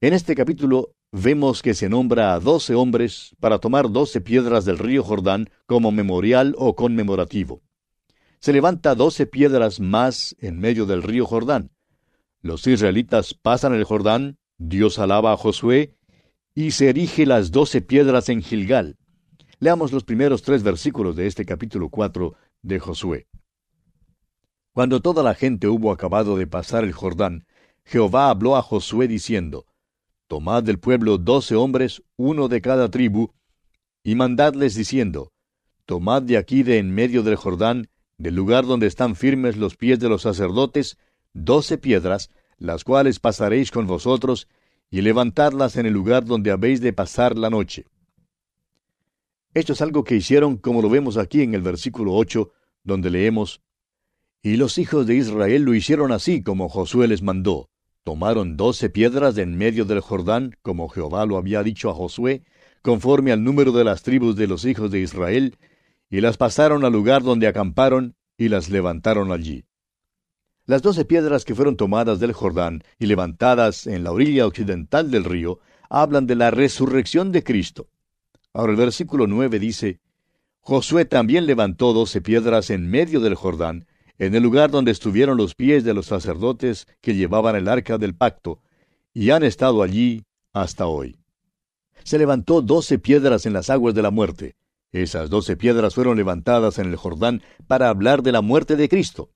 En 0.00 0.12
este 0.12 0.34
capítulo 0.34 0.94
vemos 1.12 1.62
que 1.62 1.74
se 1.74 1.88
nombra 1.88 2.34
a 2.34 2.40
doce 2.40 2.74
hombres 2.74 3.34
para 3.40 3.58
tomar 3.58 3.90
doce 3.90 4.20
piedras 4.20 4.64
del 4.64 4.78
río 4.78 5.02
Jordán 5.02 5.48
como 5.66 5.90
memorial 5.90 6.54
o 6.58 6.76
conmemorativo 6.76 7.62
se 8.40 8.52
levanta 8.52 8.94
doce 8.94 9.26
piedras 9.26 9.80
más 9.80 10.36
en 10.38 10.58
medio 10.58 10.86
del 10.86 11.02
río 11.02 11.26
Jordán. 11.26 11.70
Los 12.40 12.66
israelitas 12.66 13.34
pasan 13.34 13.74
el 13.74 13.84
Jordán, 13.84 14.38
Dios 14.58 14.98
alaba 14.98 15.32
a 15.32 15.36
Josué, 15.36 15.96
y 16.54 16.72
se 16.72 16.88
erige 16.88 17.26
las 17.26 17.50
doce 17.50 17.80
piedras 17.80 18.28
en 18.28 18.42
Gilgal. 18.42 18.96
Leamos 19.60 19.92
los 19.92 20.04
primeros 20.04 20.42
tres 20.42 20.62
versículos 20.62 21.16
de 21.16 21.26
este 21.26 21.44
capítulo 21.44 21.88
cuatro 21.88 22.34
de 22.62 22.78
Josué. 22.78 23.26
Cuando 24.72 25.00
toda 25.00 25.24
la 25.24 25.34
gente 25.34 25.66
hubo 25.66 25.90
acabado 25.90 26.36
de 26.36 26.46
pasar 26.46 26.84
el 26.84 26.92
Jordán, 26.92 27.46
Jehová 27.84 28.30
habló 28.30 28.56
a 28.56 28.62
Josué 28.62 29.08
diciendo, 29.08 29.66
Tomad 30.28 30.62
del 30.62 30.78
pueblo 30.78 31.18
doce 31.18 31.56
hombres, 31.56 32.02
uno 32.16 32.48
de 32.48 32.60
cada 32.60 32.88
tribu, 32.88 33.32
y 34.04 34.14
mandadles 34.14 34.74
diciendo, 34.74 35.32
Tomad 35.86 36.22
de 36.22 36.36
aquí 36.36 36.62
de 36.62 36.78
en 36.78 36.94
medio 36.94 37.22
del 37.22 37.36
Jordán 37.36 37.88
del 38.18 38.34
lugar 38.34 38.66
donde 38.66 38.88
están 38.88 39.14
firmes 39.14 39.56
los 39.56 39.76
pies 39.76 40.00
de 40.00 40.08
los 40.08 40.22
sacerdotes, 40.22 40.98
doce 41.32 41.78
piedras, 41.78 42.30
las 42.58 42.82
cuales 42.82 43.20
pasaréis 43.20 43.70
con 43.70 43.86
vosotros, 43.86 44.48
y 44.90 45.02
levantadlas 45.02 45.76
en 45.76 45.86
el 45.86 45.92
lugar 45.92 46.24
donde 46.24 46.50
habéis 46.50 46.80
de 46.80 46.92
pasar 46.92 47.38
la 47.38 47.48
noche. 47.48 47.86
Esto 49.54 49.72
es 49.72 49.80
algo 49.80 50.02
que 50.02 50.16
hicieron 50.16 50.56
como 50.56 50.82
lo 50.82 50.90
vemos 50.90 51.16
aquí 51.16 51.42
en 51.42 51.54
el 51.54 51.62
versículo 51.62 52.14
8, 52.14 52.50
donde 52.82 53.10
leemos, 53.10 53.62
Y 54.42 54.56
los 54.56 54.78
hijos 54.78 55.06
de 55.06 55.16
Israel 55.16 55.62
lo 55.62 55.74
hicieron 55.74 56.12
así 56.12 56.42
como 56.42 56.68
Josué 56.68 57.08
les 57.08 57.22
mandó. 57.22 57.70
Tomaron 58.04 58.56
doce 58.56 58.88
piedras 58.88 59.34
de 59.34 59.42
en 59.42 59.56
medio 59.56 59.84
del 59.84 60.00
Jordán, 60.00 60.56
como 60.62 60.88
Jehová 60.88 61.26
lo 61.26 61.36
había 61.36 61.62
dicho 61.62 61.90
a 61.90 61.94
Josué, 61.94 62.42
conforme 62.82 63.32
al 63.32 63.44
número 63.44 63.72
de 63.72 63.84
las 63.84 64.02
tribus 64.02 64.36
de 64.36 64.46
los 64.46 64.64
hijos 64.64 64.90
de 64.90 65.00
Israel, 65.00 65.58
y 66.10 66.20
las 66.20 66.36
pasaron 66.36 66.84
al 66.84 66.92
lugar 66.92 67.22
donde 67.22 67.46
acamparon 67.46 68.16
y 68.36 68.48
las 68.48 68.70
levantaron 68.70 69.32
allí. 69.32 69.64
Las 70.64 70.82
doce 70.82 71.04
piedras 71.04 71.44
que 71.44 71.54
fueron 71.54 71.76
tomadas 71.76 72.20
del 72.20 72.32
Jordán 72.32 72.82
y 72.98 73.06
levantadas 73.06 73.86
en 73.86 74.04
la 74.04 74.12
orilla 74.12 74.46
occidental 74.46 75.10
del 75.10 75.24
río 75.24 75.60
hablan 75.88 76.26
de 76.26 76.34
la 76.34 76.50
resurrección 76.50 77.32
de 77.32 77.42
Cristo. 77.42 77.88
Ahora 78.52 78.72
el 78.72 78.78
versículo 78.78 79.26
nueve 79.26 79.58
dice, 79.58 80.00
Josué 80.60 81.06
también 81.06 81.46
levantó 81.46 81.92
doce 81.94 82.20
piedras 82.20 82.68
en 82.70 82.90
medio 82.90 83.20
del 83.20 83.34
Jordán, 83.34 83.86
en 84.18 84.34
el 84.34 84.42
lugar 84.42 84.70
donde 84.70 84.90
estuvieron 84.90 85.36
los 85.36 85.54
pies 85.54 85.84
de 85.84 85.94
los 85.94 86.06
sacerdotes 86.06 86.86
que 87.00 87.14
llevaban 87.14 87.56
el 87.56 87.68
arca 87.68 87.96
del 87.96 88.14
pacto, 88.14 88.60
y 89.14 89.30
han 89.30 89.44
estado 89.44 89.82
allí 89.82 90.24
hasta 90.52 90.86
hoy. 90.86 91.18
Se 92.04 92.18
levantó 92.18 92.60
doce 92.60 92.98
piedras 92.98 93.46
en 93.46 93.54
las 93.54 93.70
aguas 93.70 93.94
de 93.94 94.02
la 94.02 94.10
muerte, 94.10 94.56
esas 94.92 95.28
doce 95.28 95.56
piedras 95.56 95.94
fueron 95.94 96.16
levantadas 96.16 96.78
en 96.78 96.86
el 96.86 96.96
Jordán 96.96 97.42
para 97.66 97.88
hablar 97.88 98.22
de 98.22 98.32
la 98.32 98.40
muerte 98.40 98.76
de 98.76 98.88
Cristo. 98.88 99.30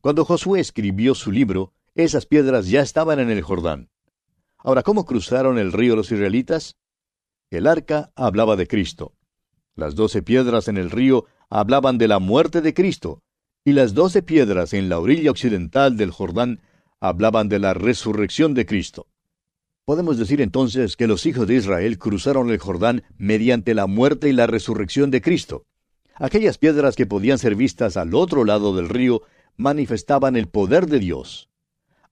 Cuando 0.00 0.24
Josué 0.24 0.60
escribió 0.60 1.14
su 1.14 1.30
libro, 1.30 1.72
esas 1.94 2.26
piedras 2.26 2.68
ya 2.68 2.80
estaban 2.80 3.20
en 3.20 3.30
el 3.30 3.42
Jordán. 3.42 3.90
Ahora, 4.58 4.82
¿cómo 4.82 5.06
cruzaron 5.06 5.58
el 5.58 5.72
río 5.72 5.96
los 5.96 6.10
israelitas? 6.10 6.76
El 7.50 7.66
arca 7.66 8.12
hablaba 8.14 8.56
de 8.56 8.66
Cristo. 8.66 9.14
Las 9.74 9.94
doce 9.94 10.22
piedras 10.22 10.68
en 10.68 10.76
el 10.76 10.90
río 10.90 11.26
hablaban 11.48 11.98
de 11.98 12.08
la 12.08 12.18
muerte 12.18 12.60
de 12.60 12.74
Cristo, 12.74 13.22
y 13.64 13.72
las 13.72 13.94
doce 13.94 14.22
piedras 14.22 14.72
en 14.72 14.88
la 14.88 14.98
orilla 14.98 15.30
occidental 15.30 15.96
del 15.96 16.10
Jordán 16.10 16.60
hablaban 17.00 17.48
de 17.48 17.58
la 17.58 17.74
resurrección 17.74 18.54
de 18.54 18.66
Cristo. 18.66 19.06
Podemos 19.90 20.18
decir 20.18 20.40
entonces 20.40 20.96
que 20.96 21.08
los 21.08 21.26
hijos 21.26 21.48
de 21.48 21.56
Israel 21.56 21.98
cruzaron 21.98 22.48
el 22.50 22.58
Jordán 22.58 23.02
mediante 23.18 23.74
la 23.74 23.88
muerte 23.88 24.28
y 24.28 24.32
la 24.32 24.46
resurrección 24.46 25.10
de 25.10 25.20
Cristo. 25.20 25.64
Aquellas 26.14 26.58
piedras 26.58 26.94
que 26.94 27.06
podían 27.06 27.38
ser 27.38 27.56
vistas 27.56 27.96
al 27.96 28.14
otro 28.14 28.44
lado 28.44 28.72
del 28.72 28.88
río 28.88 29.22
manifestaban 29.56 30.36
el 30.36 30.46
poder 30.46 30.86
de 30.86 31.00
Dios. 31.00 31.50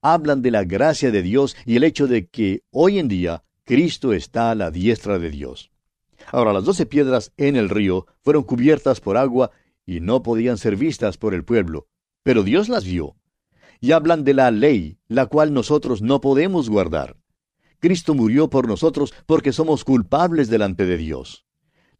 hablan 0.01 0.41
de 0.41 0.51
la 0.51 0.65
gracia 0.65 1.09
de 1.09 1.21
Dios 1.21 1.55
y 1.65 1.77
el 1.77 1.85
hecho 1.85 2.07
de 2.07 2.27
que 2.27 2.63
hoy 2.69 2.99
en 2.99 3.07
día 3.07 3.45
Cristo 3.63 4.11
está 4.11 4.51
a 4.51 4.55
la 4.55 4.71
diestra 4.71 5.17
de 5.17 5.29
Dios. 5.29 5.71
Ahora, 6.33 6.51
las 6.51 6.65
doce 6.65 6.85
piedras 6.85 7.31
en 7.37 7.55
el 7.55 7.69
río 7.69 8.07
fueron 8.23 8.43
cubiertas 8.43 8.99
por 8.99 9.15
agua 9.15 9.51
y 9.85 10.01
no 10.01 10.21
podían 10.21 10.57
ser 10.57 10.75
vistas 10.75 11.17
por 11.17 11.33
el 11.33 11.45
pueblo, 11.45 11.87
pero 12.23 12.43
Dios 12.43 12.67
las 12.67 12.83
vio. 12.83 13.15
Y 13.79 13.93
hablan 13.93 14.25
de 14.25 14.33
la 14.33 14.51
ley, 14.51 14.97
la 15.07 15.27
cual 15.27 15.53
nosotros 15.53 16.01
no 16.01 16.19
podemos 16.19 16.69
guardar. 16.69 17.15
Cristo 17.79 18.13
murió 18.13 18.49
por 18.49 18.67
nosotros 18.67 19.13
porque 19.25 19.53
somos 19.53 19.83
culpables 19.83 20.49
delante 20.49 20.85
de 20.85 20.97
Dios. 20.97 21.45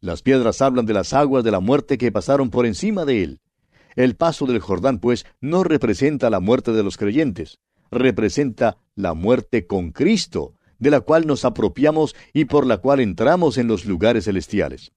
Las 0.00 0.22
piedras 0.22 0.62
hablan 0.62 0.86
de 0.86 0.94
las 0.94 1.12
aguas 1.12 1.44
de 1.44 1.50
la 1.50 1.60
muerte 1.60 1.98
que 1.98 2.12
pasaron 2.12 2.50
por 2.50 2.66
encima 2.66 3.04
de 3.04 3.22
él. 3.22 3.40
El 3.96 4.16
paso 4.16 4.46
del 4.46 4.60
Jordán, 4.60 4.98
pues, 4.98 5.26
no 5.40 5.64
representa 5.64 6.30
la 6.30 6.40
muerte 6.40 6.72
de 6.72 6.82
los 6.82 6.96
creyentes, 6.96 7.58
representa 7.90 8.78
la 8.94 9.14
muerte 9.14 9.66
con 9.66 9.90
Cristo, 9.90 10.54
de 10.78 10.90
la 10.90 11.00
cual 11.00 11.26
nos 11.26 11.44
apropiamos 11.44 12.14
y 12.32 12.46
por 12.46 12.66
la 12.66 12.78
cual 12.78 13.00
entramos 13.00 13.58
en 13.58 13.68
los 13.68 13.84
lugares 13.84 14.24
celestiales. 14.24 14.92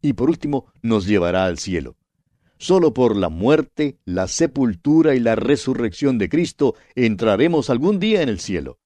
Y 0.00 0.12
por 0.12 0.28
último, 0.28 0.66
nos 0.82 1.06
llevará 1.06 1.46
al 1.46 1.58
cielo. 1.58 1.96
Solo 2.58 2.94
por 2.94 3.16
la 3.16 3.28
muerte, 3.28 3.98
la 4.04 4.28
sepultura 4.28 5.14
y 5.14 5.20
la 5.20 5.34
resurrección 5.34 6.18
de 6.18 6.28
Cristo 6.28 6.74
entraremos 6.94 7.68
algún 7.68 7.98
día 7.98 8.22
en 8.22 8.28
el 8.28 8.40
cielo. 8.40 8.78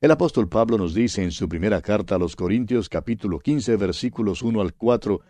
El 0.00 0.12
apóstol 0.12 0.48
Pablo 0.48 0.78
nos 0.78 0.94
dice 0.94 1.24
en 1.24 1.32
su 1.32 1.48
primera 1.48 1.82
carta 1.82 2.14
a 2.14 2.18
los 2.18 2.36
Corintios 2.36 2.88
capítulo 2.88 3.40
15 3.40 3.74
versículos 3.76 4.42
1 4.42 4.60
al 4.60 4.74
4, 4.74 5.20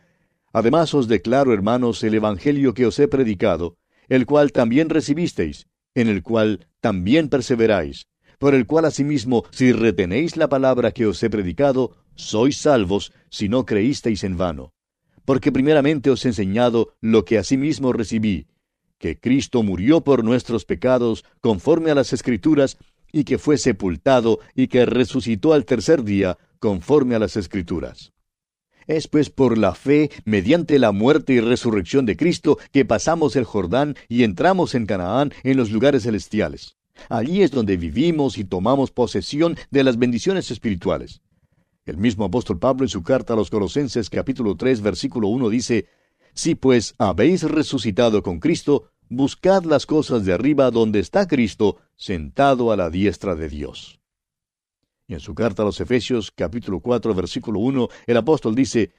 Además 0.53 0.93
os 0.93 1.09
declaro, 1.09 1.55
hermanos, 1.55 2.05
el 2.05 2.15
Evangelio 2.15 2.75
que 2.75 2.85
os 2.85 2.99
he 2.99 3.09
predicado, 3.09 3.79
el 4.11 4.27
cual 4.27 4.53
también 4.53 4.91
recibisteis, 4.91 5.69
en 5.95 6.09
el 6.09 6.23
cual 6.23 6.67
también 6.81 7.31
perseveráis, 7.31 8.09
por 8.39 8.55
el 8.55 8.67
cual 8.67 8.85
asimismo, 8.85 9.45
si 9.51 9.73
retenéis 9.73 10.37
la 10.37 10.51
palabra 10.51 10.91
que 10.93 11.07
os 11.07 11.23
he 11.23 11.31
predicado, 11.31 11.97
sois 12.15 12.59
salvos, 12.59 13.13
si 13.31 13.49
no 13.49 13.65
creísteis 13.65 14.23
en 14.23 14.37
vano. 14.37 14.75
Porque 15.25 15.51
primeramente 15.51 16.11
os 16.11 16.27
he 16.27 16.29
enseñado 16.29 16.95
lo 17.01 17.25
que 17.25 17.39
asimismo 17.39 17.95
recibí, 17.95 18.49
que 18.99 19.19
Cristo 19.19 19.63
murió 19.63 20.03
por 20.03 20.25
nuestros 20.25 20.67
pecados, 20.67 21.25
conforme 21.41 21.91
a 21.91 21.95
las 21.95 22.13
Escrituras, 22.13 22.77
y 23.13 23.25
que 23.25 23.39
fue 23.39 23.59
sepultado, 23.59 24.41
y 24.55 24.69
que 24.69 24.87
resucitó 24.87 25.53
al 25.53 25.65
tercer 25.65 26.05
día, 26.05 26.39
conforme 26.59 27.15
a 27.15 27.19
las 27.19 27.37
Escrituras. 27.37 28.13
Es 28.87 29.07
pues 29.07 29.29
por 29.29 29.59
la 29.59 29.75
fe, 29.75 30.11
mediante 30.25 30.79
la 30.79 30.93
muerte 30.93 31.35
y 31.35 31.41
resurrección 31.41 32.07
de 32.07 32.17
Cristo, 32.17 32.59
que 32.73 32.87
pasamos 32.87 33.37
el 33.37 33.45
Jordán 33.45 33.97
y 34.09 34.23
entramos 34.23 34.75
en 34.75 34.87
Canaán 34.87 35.33
en 35.43 35.59
los 35.59 35.71
lugares 35.71 36.05
celestiales. 36.05 36.77
Allí 37.11 37.43
es 37.43 37.51
donde 37.51 37.77
vivimos 37.77 38.39
y 38.39 38.45
tomamos 38.45 38.91
posesión 38.91 39.57
de 39.71 39.85
las 39.85 39.99
bendiciones 39.99 40.51
espirituales. 40.51 41.21
El 41.85 41.99
mismo 41.99 42.25
apóstol 42.25 42.59
Pablo 42.59 42.85
en 42.85 42.89
su 42.89 43.03
carta 43.03 43.35
a 43.35 43.37
los 43.37 43.51
Colosenses 43.51 44.11
capítulo 44.11 44.57
3 44.57 44.81
versículo 44.81 45.29
1 45.29 45.49
dice, 45.51 45.87
Si 46.35 46.55
pues 46.55 46.95
habéis 46.99 47.43
resucitado 47.43 48.23
con 48.23 48.41
Cristo, 48.41 48.91
buscad 49.09 49.65
las 49.65 49.87
cosas 49.87 50.25
de 50.25 50.33
arriba 50.33 50.71
donde 50.71 51.01
está 51.01 51.27
Cristo, 51.27 51.79
sentado 51.97 52.73
a 52.73 52.77
la 52.77 52.91
diestra 52.91 53.35
de 53.35 53.49
Dios. 53.49 54.01
Y 55.07 55.15
en 55.15 55.21
su 55.21 55.35
carta 55.35 55.63
a 55.63 55.67
los 55.67 55.81
Efesios 55.81 56.31
capítulo 56.31 56.81
4 56.81 57.15
versículo 57.15 57.61
1, 57.61 57.89
el 58.07 58.17
apóstol 58.17 58.55
dice, 58.55 58.93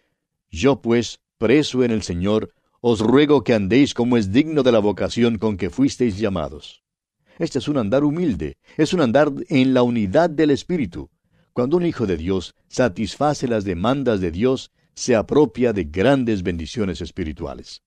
Yo 0.49 0.81
pues, 0.81 1.19
preso 1.37 1.83
en 1.83 1.91
el 1.91 2.01
Señor, 2.01 2.53
os 2.81 2.99
ruego 3.01 3.43
que 3.43 3.53
andéis 3.53 3.93
como 3.93 4.17
es 4.17 4.31
digno 4.31 4.63
de 4.63 4.71
la 4.71 4.79
vocación 4.79 5.37
con 5.37 5.57
que 5.57 5.69
fuisteis 5.69 6.17
llamados. 6.17 6.83
Este 7.37 7.59
es 7.59 7.67
un 7.67 7.77
andar 7.77 8.03
humilde, 8.03 8.57
es 8.77 8.93
un 8.93 9.01
andar 9.01 9.31
en 9.49 9.73
la 9.73 9.83
unidad 9.83 10.29
del 10.29 10.49
Espíritu. 10.51 11.09
Cuando 11.53 11.77
un 11.77 11.85
hijo 11.85 12.05
de 12.05 12.17
Dios 12.17 12.55
satisface 12.67 13.47
las 13.47 13.63
demandas 13.63 14.19
de 14.19 14.31
Dios, 14.31 14.71
se 14.95 15.15
apropia 15.15 15.73
de 15.73 15.85
grandes 15.85 16.43
bendiciones 16.43 17.01
espirituales. 17.01 17.83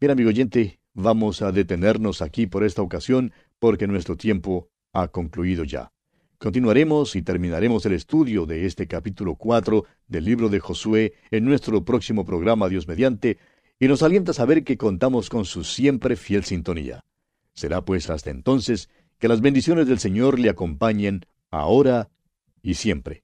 Bien, 0.00 0.10
amigo 0.10 0.28
oyente, 0.28 0.79
vamos 0.94 1.42
a 1.42 1.52
detenernos 1.52 2.22
aquí 2.22 2.46
por 2.46 2.64
esta 2.64 2.82
ocasión 2.82 3.32
porque 3.58 3.86
nuestro 3.86 4.16
tiempo 4.16 4.68
ha 4.92 5.08
concluido 5.08 5.64
ya. 5.64 5.92
Continuaremos 6.38 7.16
y 7.16 7.22
terminaremos 7.22 7.84
el 7.84 7.92
estudio 7.92 8.46
de 8.46 8.64
este 8.64 8.86
capítulo 8.86 9.34
4 9.34 9.84
del 10.08 10.24
libro 10.24 10.48
de 10.48 10.58
Josué 10.58 11.12
en 11.30 11.44
nuestro 11.44 11.84
próximo 11.84 12.24
programa 12.24 12.68
Dios 12.68 12.88
mediante, 12.88 13.38
y 13.78 13.88
nos 13.88 14.02
alienta 14.02 14.32
saber 14.32 14.62
que 14.62 14.76
contamos 14.76 15.30
con 15.30 15.44
su 15.44 15.64
siempre 15.64 16.16
fiel 16.16 16.44
sintonía. 16.44 17.04
Será 17.54 17.82
pues 17.84 18.10
hasta 18.10 18.30
entonces 18.30 18.90
que 19.18 19.28
las 19.28 19.40
bendiciones 19.40 19.86
del 19.86 19.98
Señor 19.98 20.38
le 20.38 20.50
acompañen 20.50 21.26
ahora 21.50 22.10
y 22.62 22.74
siempre. 22.74 23.22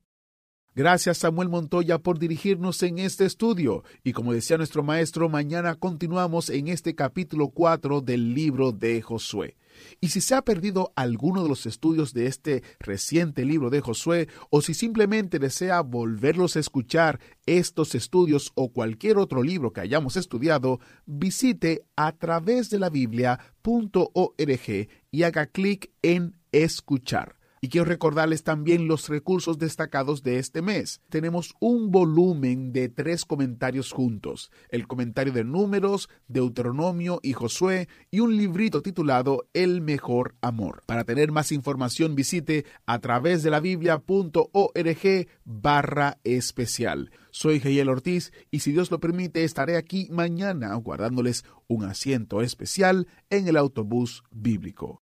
Gracias 0.76 1.16
Samuel 1.16 1.48
Montoya 1.48 1.96
por 2.00 2.18
dirigirnos 2.18 2.82
en 2.82 2.98
este 2.98 3.24
estudio. 3.24 3.82
Y 4.04 4.12
como 4.12 4.34
decía 4.34 4.58
nuestro 4.58 4.82
maestro, 4.82 5.30
mañana 5.30 5.74
continuamos 5.74 6.50
en 6.50 6.68
este 6.68 6.94
capítulo 6.94 7.48
4 7.48 8.02
del 8.02 8.34
libro 8.34 8.72
de 8.72 9.00
Josué. 9.00 9.56
Y 10.02 10.08
si 10.08 10.20
se 10.20 10.34
ha 10.34 10.42
perdido 10.42 10.92
alguno 10.94 11.42
de 11.42 11.48
los 11.48 11.64
estudios 11.64 12.12
de 12.12 12.26
este 12.26 12.62
reciente 12.78 13.46
libro 13.46 13.70
de 13.70 13.80
Josué, 13.80 14.28
o 14.50 14.60
si 14.60 14.74
simplemente 14.74 15.38
desea 15.38 15.80
volverlos 15.80 16.56
a 16.56 16.60
escuchar 16.60 17.20
estos 17.46 17.94
estudios 17.94 18.52
o 18.54 18.70
cualquier 18.70 19.16
otro 19.16 19.42
libro 19.42 19.72
que 19.72 19.80
hayamos 19.80 20.18
estudiado, 20.18 20.80
visite 21.06 21.86
a 21.96 22.12
través 22.12 22.68
de 22.68 22.80
la 22.80 22.90
Biblia.org 22.90 24.88
y 25.10 25.22
haga 25.22 25.46
clic 25.46 25.90
en 26.02 26.36
escuchar. 26.52 27.36
Y 27.66 27.68
quiero 27.68 27.86
recordarles 27.86 28.44
también 28.44 28.86
los 28.86 29.08
recursos 29.08 29.58
destacados 29.58 30.22
de 30.22 30.38
este 30.38 30.62
mes. 30.62 31.00
Tenemos 31.08 31.56
un 31.58 31.90
volumen 31.90 32.72
de 32.72 32.88
tres 32.88 33.24
comentarios 33.24 33.90
juntos, 33.90 34.52
el 34.68 34.86
comentario 34.86 35.32
de 35.32 35.42
números, 35.42 36.08
Deuteronomio 36.28 37.18
y 37.24 37.32
Josué, 37.32 37.88
y 38.08 38.20
un 38.20 38.36
librito 38.36 38.82
titulado 38.82 39.48
El 39.52 39.80
mejor 39.80 40.36
amor. 40.42 40.84
Para 40.86 41.02
tener 41.02 41.32
más 41.32 41.50
información 41.50 42.14
visite 42.14 42.66
a 42.86 43.00
través 43.00 43.42
de 43.42 43.50
la 43.50 43.58
biblia.org 43.58 45.26
barra 45.44 46.18
especial. 46.22 47.10
Soy 47.32 47.58
Geyel 47.58 47.88
Ortiz 47.88 48.32
y 48.52 48.60
si 48.60 48.70
Dios 48.70 48.92
lo 48.92 49.00
permite 49.00 49.42
estaré 49.42 49.76
aquí 49.76 50.06
mañana 50.12 50.72
guardándoles 50.76 51.44
un 51.66 51.84
asiento 51.84 52.42
especial 52.42 53.08
en 53.28 53.48
el 53.48 53.56
autobús 53.56 54.22
bíblico. 54.30 55.02